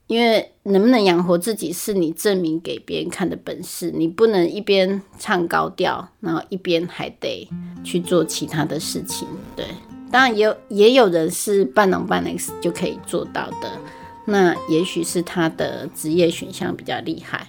[0.08, 7.48] 因为能不能养活自己是你证明给别人看的本事，你不能一边唱高调，然后一边还得
[7.82, 9.26] 去做其他的事情。
[9.56, 9.64] 对，
[10.10, 13.80] 当然也有也有人是半农半 X 就可以做到的，
[14.24, 17.46] 那也许是他的职业选项比较厉害。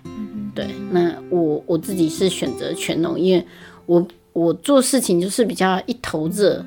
[0.55, 3.45] 对，那我我自己是选择全农，因为
[3.85, 6.65] 我我做事情就是比较一头热，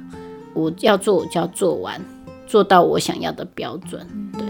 [0.55, 2.01] 我要做我就要做完，
[2.47, 4.07] 做到我想要的标准。
[4.33, 4.45] 对。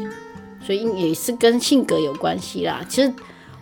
[0.65, 2.85] 所以也是跟性格有关系啦。
[2.89, 3.13] 其实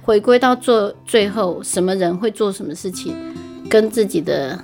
[0.00, 3.14] 回归到做最后，什么人会做什么事情，
[3.68, 4.58] 跟自己的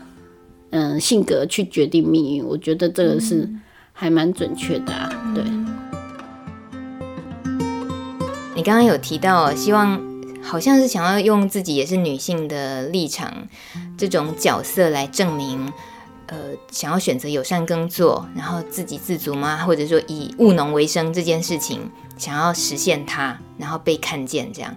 [0.70, 2.44] 嗯性格去决定命运。
[2.44, 3.46] 我觉得这个是
[3.92, 5.32] 还蛮准确的啊。
[5.34, 5.44] 对。
[8.60, 9.98] 你刚刚有提到，希望
[10.42, 13.48] 好像是想要用自己也是女性的立场，
[13.96, 15.72] 这种角色来证明。
[16.26, 16.36] 呃，
[16.70, 19.64] 想要选择友善耕作，然后自给自足吗？
[19.64, 24.76] 或者说以务农为生这件事情，想要实现它，然后被看见这样。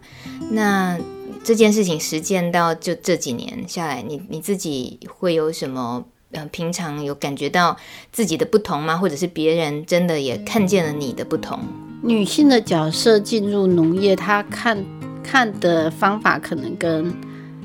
[0.52, 0.98] 那
[1.43, 6.06] 这件事情实践到就这几年下来，你你自己会有什么？
[6.32, 7.78] 呃，平常有感觉到
[8.12, 8.96] 自己的不同吗？
[8.98, 11.60] 或者是别人真的也看见了你的不同？
[12.04, 14.78] 女性的角色进入农业，她看
[15.24, 17.12] 看的方法可能跟。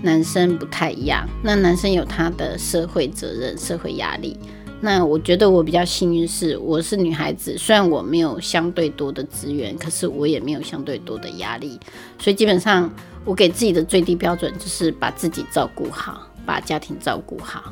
[0.01, 4.39] 男生不太一样，那男生有他的社会责任、社会压力。
[4.81, 11.81] 那我觉得我比较幸运，是我是女孩子，虽然我没有相对多的资源，可是我也没有相对多的压力。
[12.17, 12.89] 所以基本上，
[13.25, 17.65] 我给自己的最低标准就是把自己照顾好，把家庭照顾好，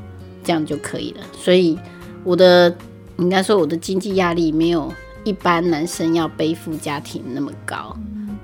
[0.42, 1.20] 这样就可以了。
[1.32, 1.78] 所以
[2.24, 2.76] 我的
[3.18, 4.92] 应该说我的经济压力没有
[5.26, 7.96] 一般男生要背负家庭那么高。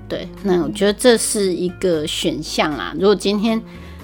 [0.09, 2.93] 对，那我觉得这是一个选项啊。
[2.99, 3.59] 如果今天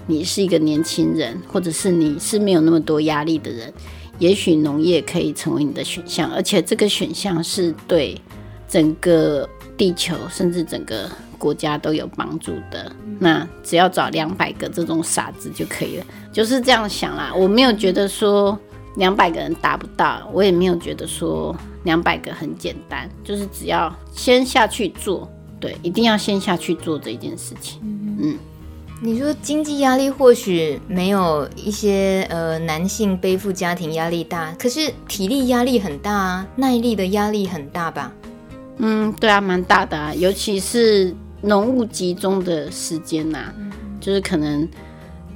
[0.08, 3.72] 你是一个年轻人，或者是你是没有那么多压力的人，
[4.18, 8.20] 也许农业可以成为你的选项，而且这个选项是对
[8.66, 12.90] 整个地球甚至整个国家都有帮助的。
[13.20, 17.34] 那只要找两百个这种傻子就可以了，就是这样想啦。
[17.36, 18.58] 我没有觉得说
[19.00, 25.28] 两百个人达不到，我也没有觉得说两百个很简单，就是只要先下去做。
[25.60, 27.82] 对，一定要先下去做这件事情。
[27.84, 28.38] 嗯，
[29.02, 38.14] 你说经济压力或许没有一些呃男性背负家庭压力大，可是体力压力很大啊，耐力的压力很大吧？
[38.78, 44.66] 嗯，对啊，蛮大的啊，尤其是浓雾集中的时间呐、啊，嗯、就是可能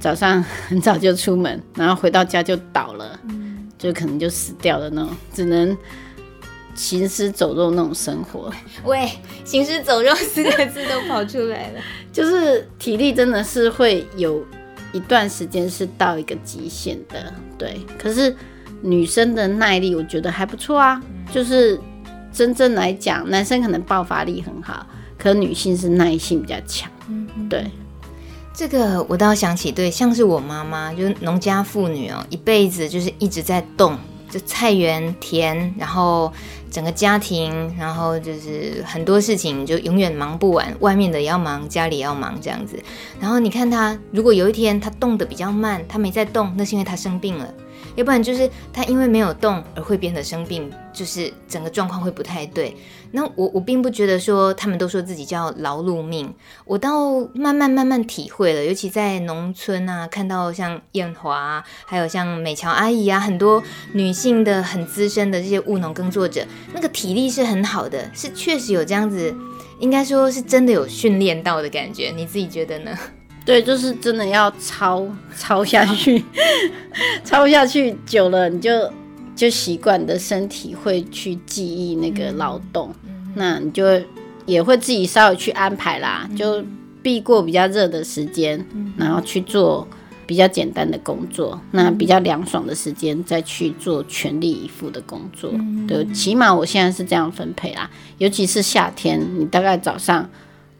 [0.00, 3.53] 早上很早就出门，然后回到家就倒了，嗯、
[3.84, 5.76] 就可能就死掉了那种，只能。
[6.76, 9.08] 行尸走肉那种生活， 喂，
[9.44, 11.80] 行尸走肉四个字都跑出来了，
[12.12, 14.44] 就是体力真的是会有
[14.92, 17.78] 一段时间是到一个极限的，对。
[17.96, 18.34] 可是
[18.82, 21.78] 女生的耐力我觉得还不错啊，就是
[22.32, 24.84] 真正来讲，男生可能爆发力很好，
[25.16, 27.64] 可女性是耐性比较强，嗯，对。
[28.54, 33.98] 这个我倒想起，对，像是我妈妈，就是农家妇女哦，一辈子就是一直在动，
[34.30, 36.32] 就菜园田，然后。
[36.70, 42.76] 整个家庭，然后就是很多事情就永远忙不完，外面的也要忙，家里也要忙这样子。
[43.20, 47.48] 然后你看她，如果有一天她动得比较慢，她没在动，那是因为她生病了。
[47.96, 52.76] 要不然就是他因为没有动而会变得生病，就是整个状况会不太对。
[53.12, 69.32] 那我我并不觉得说他们都说自己叫劳碌命，我倒慢慢慢慢体会了，尤其在农村啊，看到像艳华，还有像美乔阿姨啊，很多女性的很资深的这些务农耕作者，那个体力是很好的，是确实有这样子，
[69.78, 72.12] 应该说是真的有训练到的感觉。
[72.16, 72.90] 你自己觉得呢？
[73.44, 76.24] 对，就是真的要抄抄下去，
[77.22, 78.90] 操下去久了，你就
[79.36, 83.84] 就习惯，你的身体会去记忆那个劳动，嗯、那你就
[84.46, 86.64] 也会自己稍微去安排啦，嗯、就
[87.02, 89.86] 避过比较热的时间，嗯、然后去做
[90.26, 95.50] 比较简单的工作，嗯、那比较凉爽的时间再去做全力以赴的工作。
[95.52, 100.26] 嗯、对，起码我现在是这样分配啦，尤其是夏天，你大概早上。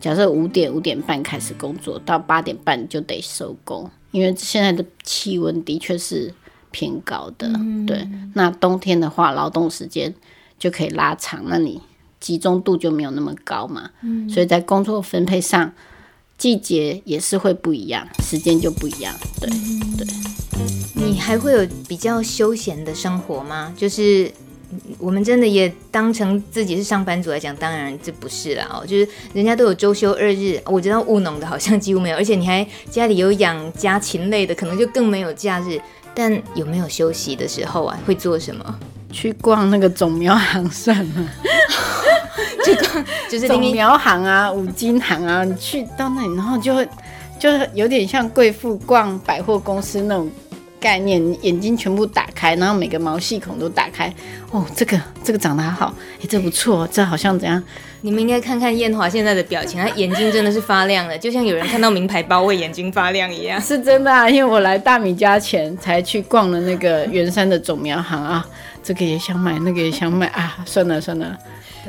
[0.05, 6.31] 假设五点五点半开始工作，到八点半就得收工，因为现在的气温的确是
[6.71, 7.49] 偏高的。
[7.55, 10.15] 嗯、对，那冬天的话，劳动时间
[10.59, 11.81] 就可以拉长，那你
[12.21, 13.93] 集中度就没有那么高嘛。
[14.03, 15.73] 嗯、所以在工作分配上，
[16.37, 19.15] 季节也是会不一样，时间就不一样。
[19.41, 20.07] 对、嗯、对。
[20.95, 23.73] 你还会有比较休闲的生活吗？
[23.75, 24.31] 就是。
[24.99, 35.81] 我们真的也当成自己是上班族来讲，当然这不是啦哦，就是人家都有周休二日，我知道务农的好像几乎没有，而且你还家里有养家禽类的，可能就更没有假日。
[36.17, 37.99] 但有没有休息的时候啊？
[38.07, 38.79] 会做什么？
[39.11, 41.29] 去逛那个种苗行算吗？
[42.65, 46.89] 去逛就是种苗行啊，五金行啊，你去到那里，然后就会
[47.39, 50.31] 就是有点像贵妇逛百货公司那种。
[50.85, 54.13] 概念，眼睛全部打开，然后每个毛细孔都打开。
[54.51, 57.63] 哦，这个这个长得还好，哎，这不错，这好像怎样？
[58.03, 63.59] 你们应该看看燕华现在的表情，他眼睛真的是发亮了，就像有人看到名牌包会眼睛发亮一样。
[63.63, 68.47] 是真的啊，因为我来大米家前才去逛了那个圆山的种苗行啊，
[68.83, 71.35] 这个也想买，那个也想买啊，算了算了。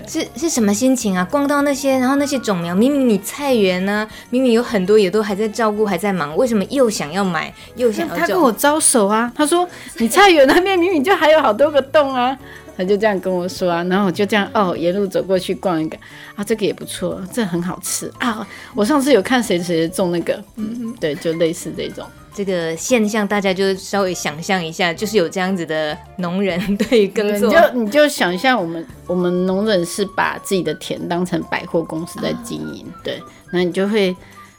[0.08, 1.28] 是是什么心情啊？
[1.30, 8.16] 逛到那些，然后那些种苗，明明你菜园呢，明明有很多也都还在照顾，还在忙，为什么又想要买，又想要？
[8.16, 9.68] 他跟我招手啊，他说
[9.98, 12.38] 你菜园那边明明就还有好多个洞啊，
[12.78, 15.98] 他就这样跟我说啊，然后我就这样哦，沿路走过去逛一个
[16.36, 22.06] 啊，这个也不错，这很好吃啊，我上次有看谁谁种那个，嗯，对，就类似这种。
[22.36, 34.14] 这个现象，大家就稍微想象一下，就是有这样子的农人对于耕作，你就你就想象我们我们农人是把自己的田当成百货公司在经营，啊、对，那你就会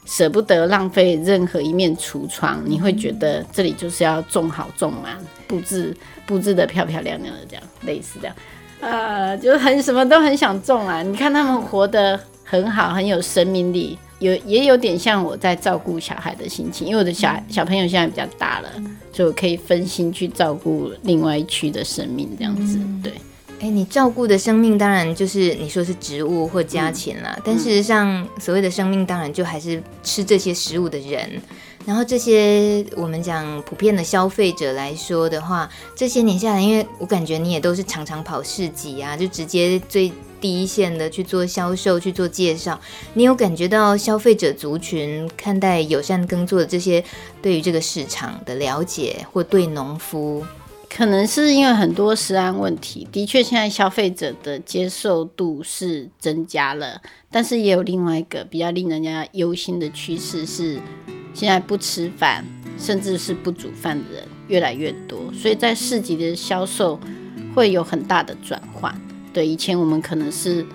[0.05, 5.15] 舍不得浪费任何一面橱窗，你会觉得这里就是要种好种满，
[5.45, 8.35] 布置布置的漂漂亮亮的这样，类似这样，
[8.79, 13.99] 呃，就很什么都很想种啊，你看他们活得很好，很有生命力。
[14.19, 18.69] 有也有点像我在照顾小孩的心情，因为我的小小朋友现在比较大了，
[19.13, 22.79] 所以我可以分心去照顾另外一区的生命，这样子。
[23.03, 23.13] 对，
[23.59, 31.39] 哎，你照顾的生命当然就是你说是植物或家禽啦，嗯、但事实上所谓的生命当然就还是吃这些食物的人。
[31.85, 40.11] 然后这些我们讲普遍的消费者来说的话，这些年下来，因为我感觉你也都是常常跑市集啊，就直接最。
[40.39, 42.79] 第一线的去做销售、去做介绍，
[43.13, 47.03] 你有感觉到消费者族群看待友善耕作的这些
[47.41, 50.45] 对于这个市场的了解，或对农夫，
[50.89, 60.79] 可能是因为很多食安问题，的确现在消费者的接受度是增加了，但是也有另外一个比较令人家忧心的趋势是，
[61.33, 62.45] 现在不吃饭
[62.79, 66.99] 甚至是不煮饭的人越来越多，所以在市集的销售
[67.55, 68.95] 会有很大的转换。
[69.37, 70.65] 对，以前我们可能是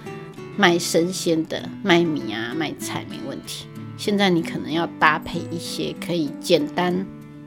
[0.56, 3.66] 卖生鲜的，卖米啊，卖菜没问题。
[3.96, 7.04] 现在你可能要搭配一些可以简单、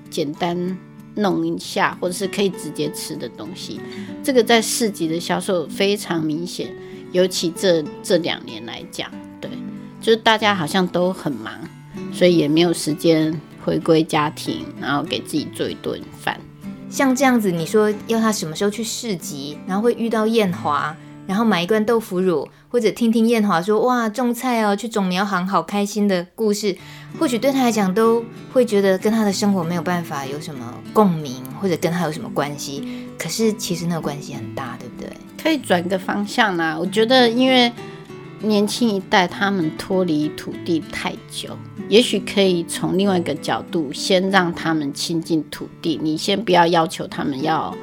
[0.10, 0.78] 简单
[1.16, 3.80] 弄一下，或者是可以直接吃的东西。
[4.22, 6.76] 这个在市集的销售非常明显，
[7.14, 9.10] 尤其这这两年来讲，
[9.40, 9.50] 对，
[10.02, 11.54] 就是大家好像都很忙，
[12.12, 16.38] 所以也没有时间回归家庭，然后给自己做一顿饭。
[16.90, 20.94] 像这样子，你说要他什么时候去市集，然后会遇到艳华？
[21.28, 26.76] 然后买一罐豆腐乳，或者听听燕华说哇种菜哦，去种苗行好开心的故事，
[27.20, 28.24] 或许对他来讲都
[28.54, 33.08] 会觉得跟他的生活没有办法有什么共鸣，或者跟他有什么关系。
[33.18, 35.10] 可是其实那个关系很大，对不对？
[35.42, 36.78] 可以转个方向啦。
[36.78, 37.72] 我觉得因为
[38.42, 41.58] 年轻一代他们脱离土地太久，
[41.90, 46.00] 也许可以从另外一个角度先让他们亲近土地。
[46.04, 47.76] 你先不要要求他们要。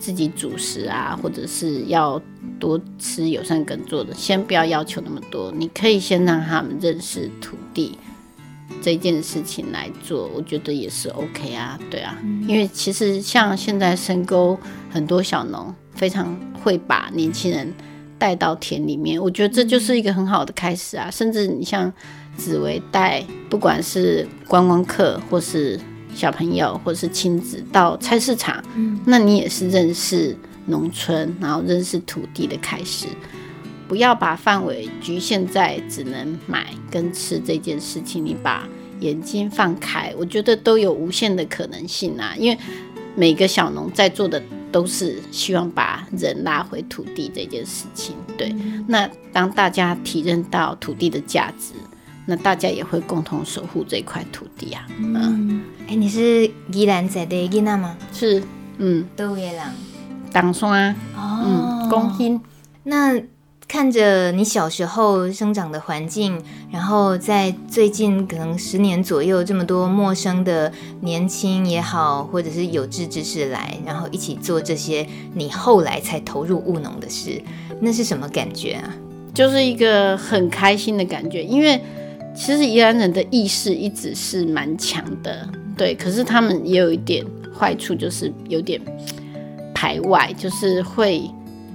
[0.00, 2.20] 自己主食啊，或者是要
[2.58, 5.52] 多吃友善耕作的，先不要要求那么多。
[5.54, 7.98] 你可以先让他们认识土地
[8.80, 12.18] 这件事情来做，我觉得也是 OK 啊，对啊。
[12.22, 14.58] 嗯、因为其实像现在深沟
[14.90, 16.34] 很多小农非常
[16.64, 17.70] 会把年轻人
[18.18, 21.10] 带到田里面，我觉得这就是一个很好的开始啊。
[21.10, 21.92] 甚至你像
[22.38, 25.78] 紫薇带，不管是观光客或是。
[26.14, 30.36] 小朋友或者是亲子到菜市场，嗯，那你也是认识
[30.66, 33.06] 农村，然后认识土地的开始。
[33.88, 38.68] 不要把范围局限在只能买跟吃这件事情，你把
[39.00, 42.34] 眼睛放开，我觉得都有无限的可能性啊。
[42.38, 42.58] 因为
[43.16, 44.40] 每个小农在做的
[44.70, 48.14] 都是希望把人拉回土地这件事情。
[48.38, 48.54] 对，
[48.86, 51.72] 那当大家体认到土地的价值。
[52.30, 54.86] 那大家也会共同守护这块土地啊！
[55.00, 57.96] 嗯，哎、欸，你是宜兰在的囡仔吗？
[58.12, 58.40] 是，
[58.78, 59.60] 嗯，都会人，
[60.30, 62.40] 当山哦，嗯，公兴。
[62.84, 63.20] 那
[63.66, 75.04] 看着你小时候生长的环境，然后在最近可能十年左右，这么多陌生的年轻也好，或者是有志之士来，然后一起做这些
[75.34, 77.42] 你后来才投入务农的事，
[77.80, 78.94] 那是什么感觉啊？
[79.34, 81.82] 就是一个很开心的感觉，因为。
[82.34, 85.94] 其实宜兰人的意识一直是蛮强的，对。
[85.94, 87.24] 可是他们也有一点
[87.58, 88.80] 坏处，就是有点
[89.74, 91.28] 排外，就是会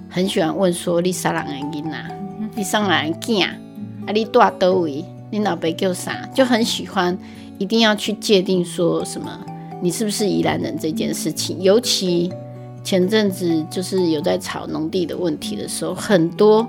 [0.09, 2.07] 很喜欢问说：“你啥人的囡啊？
[2.55, 3.45] 你啥人的囝？
[3.45, 5.03] 啊，你住叨位？
[5.29, 7.15] 你老爸叫啥？”就很喜欢，
[7.57, 9.39] 一定要去界定说什么，
[9.81, 11.61] 你是不是宜兰人这件事情。
[11.61, 12.31] 尤其
[12.83, 16.65] 前阵子就是有在吵农地的问题的时候，很多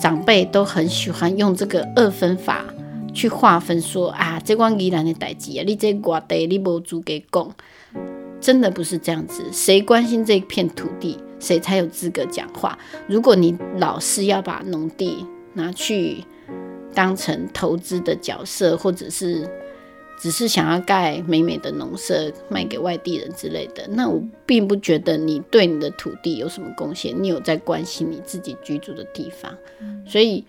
[0.00, 2.64] 长辈都很喜欢用这个二分法
[3.10, 7.54] 去划分说：“啊，这关宜兰的代志啊，你这瓜地你无资格讲。”
[8.40, 12.78] 真的不是这样子，谁关心这片土地，谁才有资格讲话。
[13.06, 16.24] 如果你老是要把农地拿去
[16.94, 19.46] 当成投资的角色，或者是
[20.18, 27.14] 只是想要盖美美的农舍卖给外地人之类的，那我并不觉得你对你的土地有什么贡献。
[27.22, 29.54] 你有在关心你自己居住的地方，
[30.06, 30.42] 所以。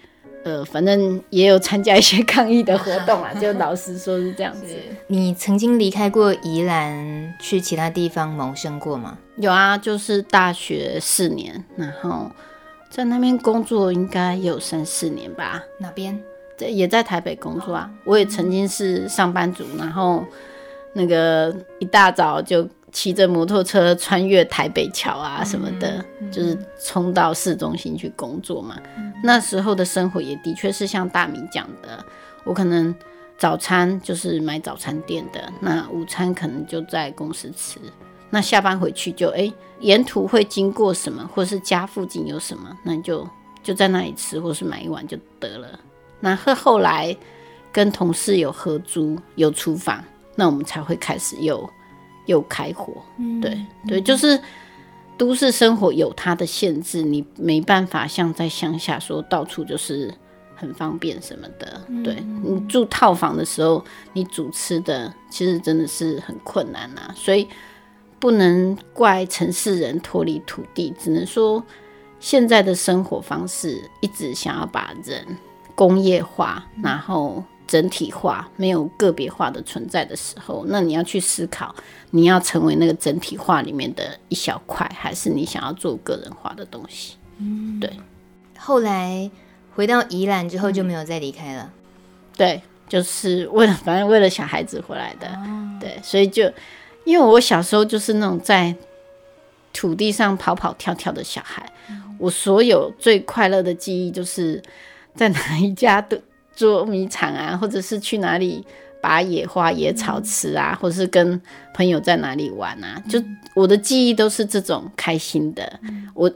[0.43, 4.75] 呃，反正也有参加一些 抗议的活动啊，就老实说是这样子。
[5.07, 9.17] 你曾经离开过宜兰，去其他地方谋生过吗？
[9.37, 12.31] 有啊，就是大学四年，然后
[12.89, 15.61] 在那边工作应该有三四年吧。
[15.79, 16.19] 哪边？
[16.57, 17.89] 在也在台北工作啊。
[18.03, 20.25] 我也曾经是上班族，然后
[20.93, 22.67] 那个一大早就。
[22.91, 28.75] 骑着摩托车穿越台北桥啊什么的，就是冲到市中心去工作嘛。
[28.97, 32.03] 嗯、那时候的生活也的确是像大米讲的，
[32.43, 32.93] 我可能
[33.37, 37.79] 早餐就是买早餐店的，那午餐可能就在公司吃，
[38.29, 43.25] 那下班回去就哎、欸，沿途会经过什么，或是家附近有什么，那你就
[43.63, 45.79] 就在那里吃，或是买一碗就得了。
[46.19, 47.15] 那后后来
[47.71, 50.03] 跟同事有合租有厨房，
[50.35, 51.69] 那我们才会开始有。
[52.31, 52.93] 又开火，
[53.41, 54.39] 对对，就是
[55.17, 60.11] 都市生活有它的限制，你没办法像在乡下说到处就是
[60.55, 61.81] 很方便什么的。
[62.03, 67.47] 对，你住套房的时候，你煮吃的其实真的是很困难啊，所以
[68.17, 71.61] 不能怪城市人脱离土地，只能说
[72.19, 75.25] 现在的生活方式一直想要把人
[75.75, 77.43] 工业化，然后。
[77.71, 81.73] 整体化没有个别化的存在的时候，那你要去思考，
[82.09, 87.15] 你要成为那个整体化里面的一小块，还是你想要做个人化的东西？
[87.37, 87.89] 嗯，对。
[88.57, 89.31] 后来
[89.73, 91.71] 回到宜兰之后就没有再离开了。
[92.35, 95.29] 对，就是为了反正为了小孩子回来的。
[95.79, 96.43] 对，所以就
[97.05, 98.75] 因为我小时候就是那种在
[99.71, 101.71] 土地上跑跑跳跳的小孩，
[102.19, 104.61] 我所有最快乐的记忆就是
[105.15, 106.21] 在哪一家的。
[106.55, 108.65] 捉迷藏啊，或者是去哪里
[109.01, 111.41] 拔野花、野草吃啊，嗯、或者是跟
[111.73, 113.23] 朋友在哪里玩啊，嗯、就
[113.55, 115.79] 我的记忆都是这种开心的。
[115.83, 116.31] 嗯、我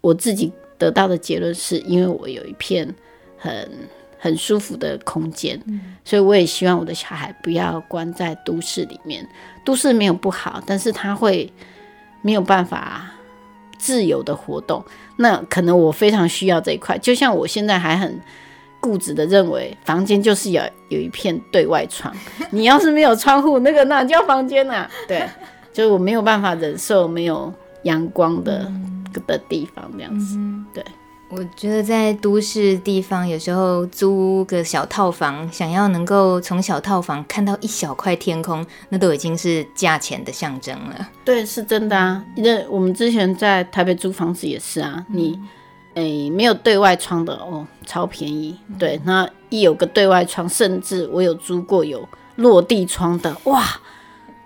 [0.00, 2.92] 我自己得到的结论是，因为我有一片
[3.36, 3.68] 很
[4.18, 9.24] 很舒服的空间，嗯、所以我也希望我的小孩不要关在都市里面。
[9.64, 11.52] 都市没有不好，但是他会
[12.22, 13.08] 没有办法
[13.78, 14.84] 自由的活动。
[15.18, 18.20] 那可能我非常需要这一块，就像我现在还很。
[18.80, 22.14] 固执的认为房间就是有有一片对外窗，
[22.50, 24.88] 你要是没有窗户，那个哪叫房间啊？
[25.06, 25.28] 对，
[25.72, 27.52] 就是我没有办法忍受没有
[27.82, 30.36] 阳光的、嗯、的地方这样子。
[30.36, 30.84] 嗯、对，
[31.28, 41.08] 我觉得在都市地方，有时候租个小套房，想要能够从小套房看到一小块天空，那都已经是价钱的象征了。
[41.24, 42.24] 对，是真的啊。
[42.36, 45.34] 那我们之前在台北租房子也是啊，你。
[45.34, 45.48] 哎、
[45.98, 48.58] 欸，没有对外窗的哦，超便宜。
[48.78, 53.60] 对，那一有个对外窗，甚至我有租过有落地窗的，哇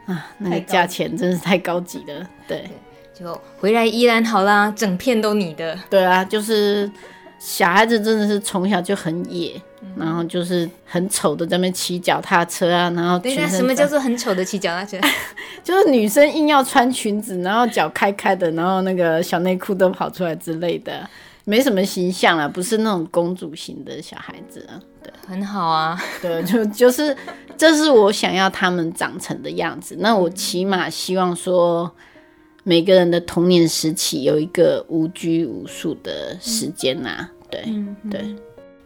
[0.07, 2.29] 啊，那个价钱真是太高级了。
[2.49, 2.69] 对，
[3.15, 5.79] 就回来依然好啦，整片都你的。
[5.89, 6.91] 对啊，就是
[7.39, 9.63] 小孩子真的是从小就很野，嗯、
[9.97, 14.99] 然后就是很丑的在那边骑脚踏车啊，然后对啊，什么叫做很丑的骑脚踏车？
[15.63, 21.09] 就是女生硬要穿裙子，然后脚开开的，然后那个小内裤都跑出来之类的。
[21.45, 27.17] 没什么形象啊，不是那种公主型的小孩子啊，对，很好啊，对，就就是
[27.57, 29.97] 这是我想要他们长成的样子。
[29.99, 31.91] 那我起码希望说，
[32.63, 38.37] 每个人的童年时期有一个无拘无束的时间呐、啊，对，嗯、对。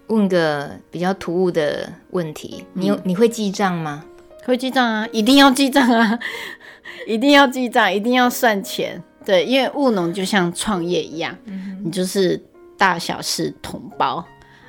[0.08, 4.04] 问个比较突兀的问题，你有你会记账吗？
[4.44, 6.18] 会记账啊，一定要记账啊，
[7.06, 9.02] 一定要记账，一定要算钱。
[9.24, 12.40] 对，因为务农就像创业一样，嗯、你就是
[12.78, 14.24] 大小事同胞，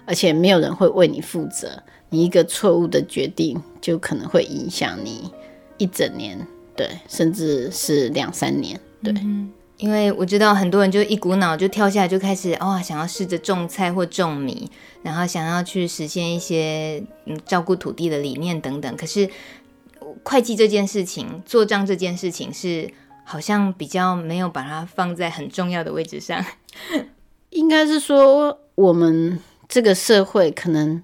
[0.05, 1.83] 而且没有人会为你负责。
[2.09, 5.31] 你一个错误的决定，就可能会影响你
[5.77, 6.39] 一整年，
[6.75, 8.79] 对，甚至是两三年。
[9.03, 14.69] 对，嗯、因为我知道很多人就一股脑就跳下来，就开始哇、想要试着种菜或种米，
[15.03, 18.95] 然后想要去实现一些嗯照顾土地的理念等等。
[18.97, 19.30] 可是
[20.23, 22.91] 会计这件事情，做账这件事情是。
[23.30, 26.41] 好像比较没有把它放在很重要的位置上。
[27.49, 31.03] 应该是说我们这个社会可能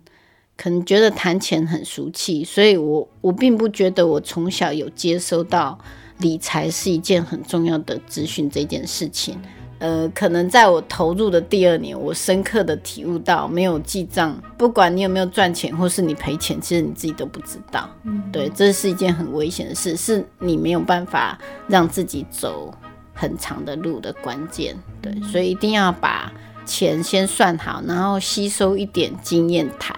[0.56, 5.78] 可能觉得谈钱很俗气，所以我我并不觉得我从小有接收到
[6.24, 9.38] 理财是一件很重要的资讯这件事情。
[9.80, 17.90] 呃，可能在我投入的第二年，我深刻的体悟到，没有记账，不管你有没有赚钱，或是你赔钱，其实你自己都不知道。
[18.04, 22.74] 嗯，对，这是一件很危险的事，是你没有办法让自己走
[23.14, 24.74] 很长的路的关键。
[25.02, 26.32] 对，所以一定要把
[26.66, 29.94] 钱先算好，然后吸收一点经验谈，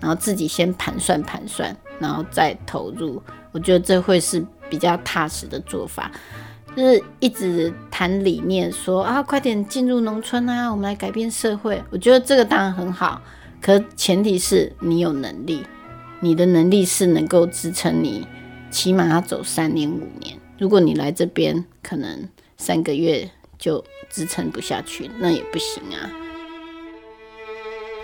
[0.00, 3.22] 然后自己先盘算盘算，然后再投入。
[3.52, 6.10] 我觉得这会是比较踏实的做法。
[6.76, 11.82] 就是一直谈理念说，啊，快点进入农村啊，我们来改变社会。
[11.90, 13.22] 我觉得这个当然很好，
[13.62, 15.62] 可前提是你有能力，
[16.20, 18.26] 你的能力是能够支撑你，
[18.70, 20.38] 起码要走三年五年。
[20.58, 26.12] 如果你来这边可能三个月就支撑不下去，那也不行啊。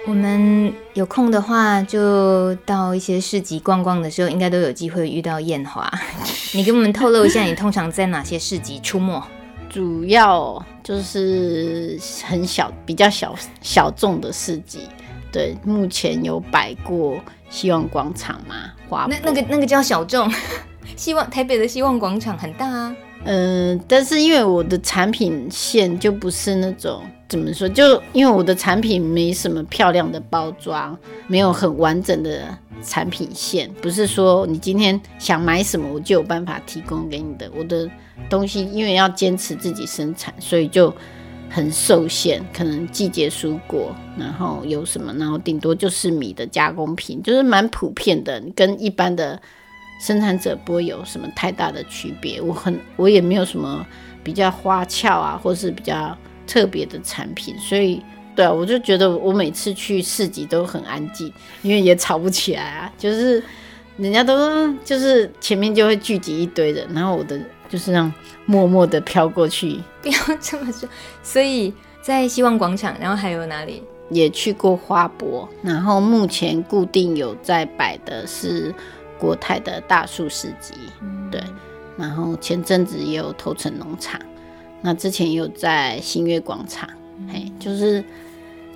[0.07, 5.90] 我们有空的话，就到一些市集逛逛的时候，应该都有机会遇到艳华。
[6.53, 9.22] 你给我们透露一下，你通常在哪些市集出没？
[9.70, 14.80] 主要就是很小、比较小小众的市集。
[15.30, 18.72] 对，目前有摆过希望广场嘛？
[18.88, 20.30] 花那那个那个叫小众，
[20.96, 22.94] 希望台北的希望广场很大啊。
[23.24, 30.98] 嗯，但是因为我的产品线就不是那种怎么说，就因为我的产品没什么漂亮的包装，
[31.28, 32.46] 没有很完整的
[32.82, 37.48] 产品线，不是说你今天想买什么我就有办法提供给你的。
[37.56, 37.88] 我的
[38.28, 40.92] 东西因为要坚持自己生产，所以就
[41.48, 49.40] 很受限，可能季节蔬果，然后有什么，然后顶多就是米的加工品，就是蛮普遍的，跟一般的。
[50.03, 53.86] 生产者不会有什么太大的区别，我很我也没有什么
[54.24, 58.03] 比较花俏啊，或是比较特别的产品，所以
[58.34, 61.32] 对啊，我就觉得我每次去市集都很安静，
[61.62, 63.40] 因为也吵不起来啊，就是
[63.96, 68.12] 人家都就是前面就会聚集一堆人，然后我的就是让
[68.44, 70.88] 默默的飘过去，不要这么说。
[71.22, 71.72] 所以
[72.03, 73.80] 在希望广场，然后还有哪里？
[74.11, 78.74] 也去过花博，然后目前固定有在摆的是。
[79.22, 80.74] 国泰的大树市集，
[81.30, 81.40] 对，
[81.96, 84.20] 然后前阵子也有头城农场，
[84.80, 86.88] 那之前也有在新月广场，
[87.32, 88.02] 嘿，就是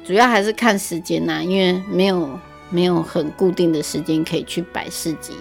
[0.05, 2.39] 主要还是看时间呐，因为没有
[2.71, 5.33] 没有很固定的时间可以去摆市集，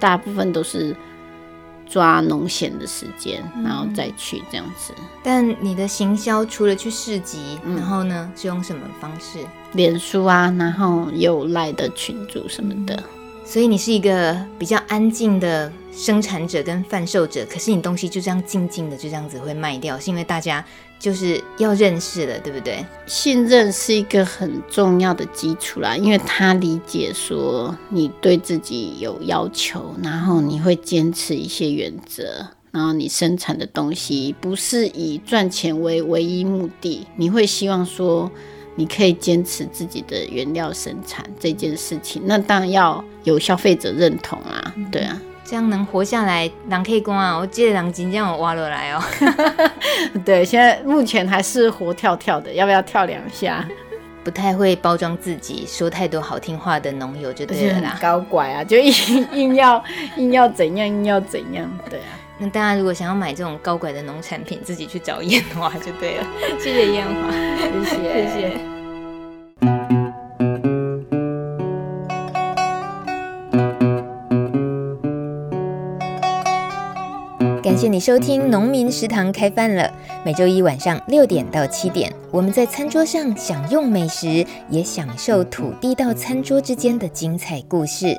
[0.00, 0.96] 大部分都是
[1.86, 4.94] 抓农闲的时间，然后再去这样子。
[5.22, 9.40] 但你的行销除了去市集，然后呢，是用什么方式？
[9.72, 13.02] 脸书啊，然后有赖的群组什么的。
[13.44, 20.64] 所以你是一个比较安静的生产者跟贩售者，可是你东西就这样静静的就这样子会卖掉，是因为大家
[20.98, 22.84] 就是要认识了，对不对？
[23.06, 38.30] 信任是一个很重要的基础啦，因为他理解说你对自己有要求，然后你会坚持一些原则，然后你生产的东西不是以赚钱为唯一目的，你会希望说。
[38.76, 49.02] 你可以坚持自己的原料生产这件事情，那当然要有消费者认同啊，对啊，这样能活下来，人可以讲啊，我记得人今天我挖了来哦。
[50.24, 53.66] 对，现在目前还是活跳跳的，要不要跳两下？
[54.24, 59.84] 不太会包装自己，说太多好听话的农友就对了啦，高拐啊，就硬硬要
[60.16, 62.23] 硬要怎样，硬要怎样，对啊。
[62.38, 66.26] 那大家如果想要买这种高拐的农产品，自己去找燕华就对了。
[66.58, 67.30] 谢谢燕华，
[67.84, 68.73] 谢谢谢谢。
[77.84, 79.92] 谢你收听《农民食堂》开饭了。
[80.24, 88.16] 每周一晚上六点到七点，我们在餐桌上享用美食，也享受土地到餐桌之间的精彩故事。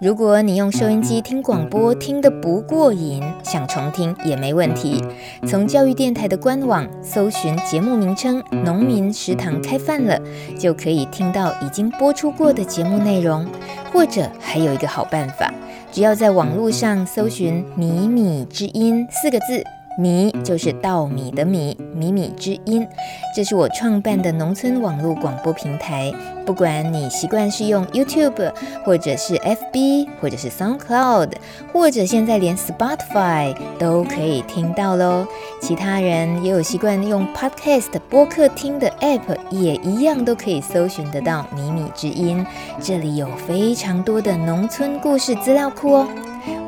[0.00, 5.02] 如果你用收音机听广播听得不过瘾，想重听也没问题。
[5.44, 10.16] 从教育电台的官网搜寻节目名称《农民食堂开饭了》，
[10.56, 13.44] 就可以听到已经播出过的节目内容。
[13.92, 15.52] 或者还有一个好办法，
[15.92, 19.79] 只要在网络上搜寻“米米之音”四个字。
[19.98, 22.86] 米就是稻米的米，米米之音，
[23.34, 26.12] 这是我创办的农村网络广播平台。
[26.46, 28.52] 不管你习惯是用 YouTube，
[28.84, 31.32] 或者是 FB，或者是 SoundCloud，
[31.72, 35.26] 或者现在连 Spotify 都可以听到喽。
[35.60, 42.44] 其他人也有习惯用 Podcast 播客听的 App，也一样都可以搜寻得到米米之音。
[42.80, 46.08] 这里有非常多的农村故事资料库哦。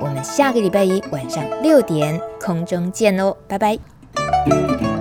[0.00, 4.91] 我们下个礼拜一晚上六点空中见喽，拜拜。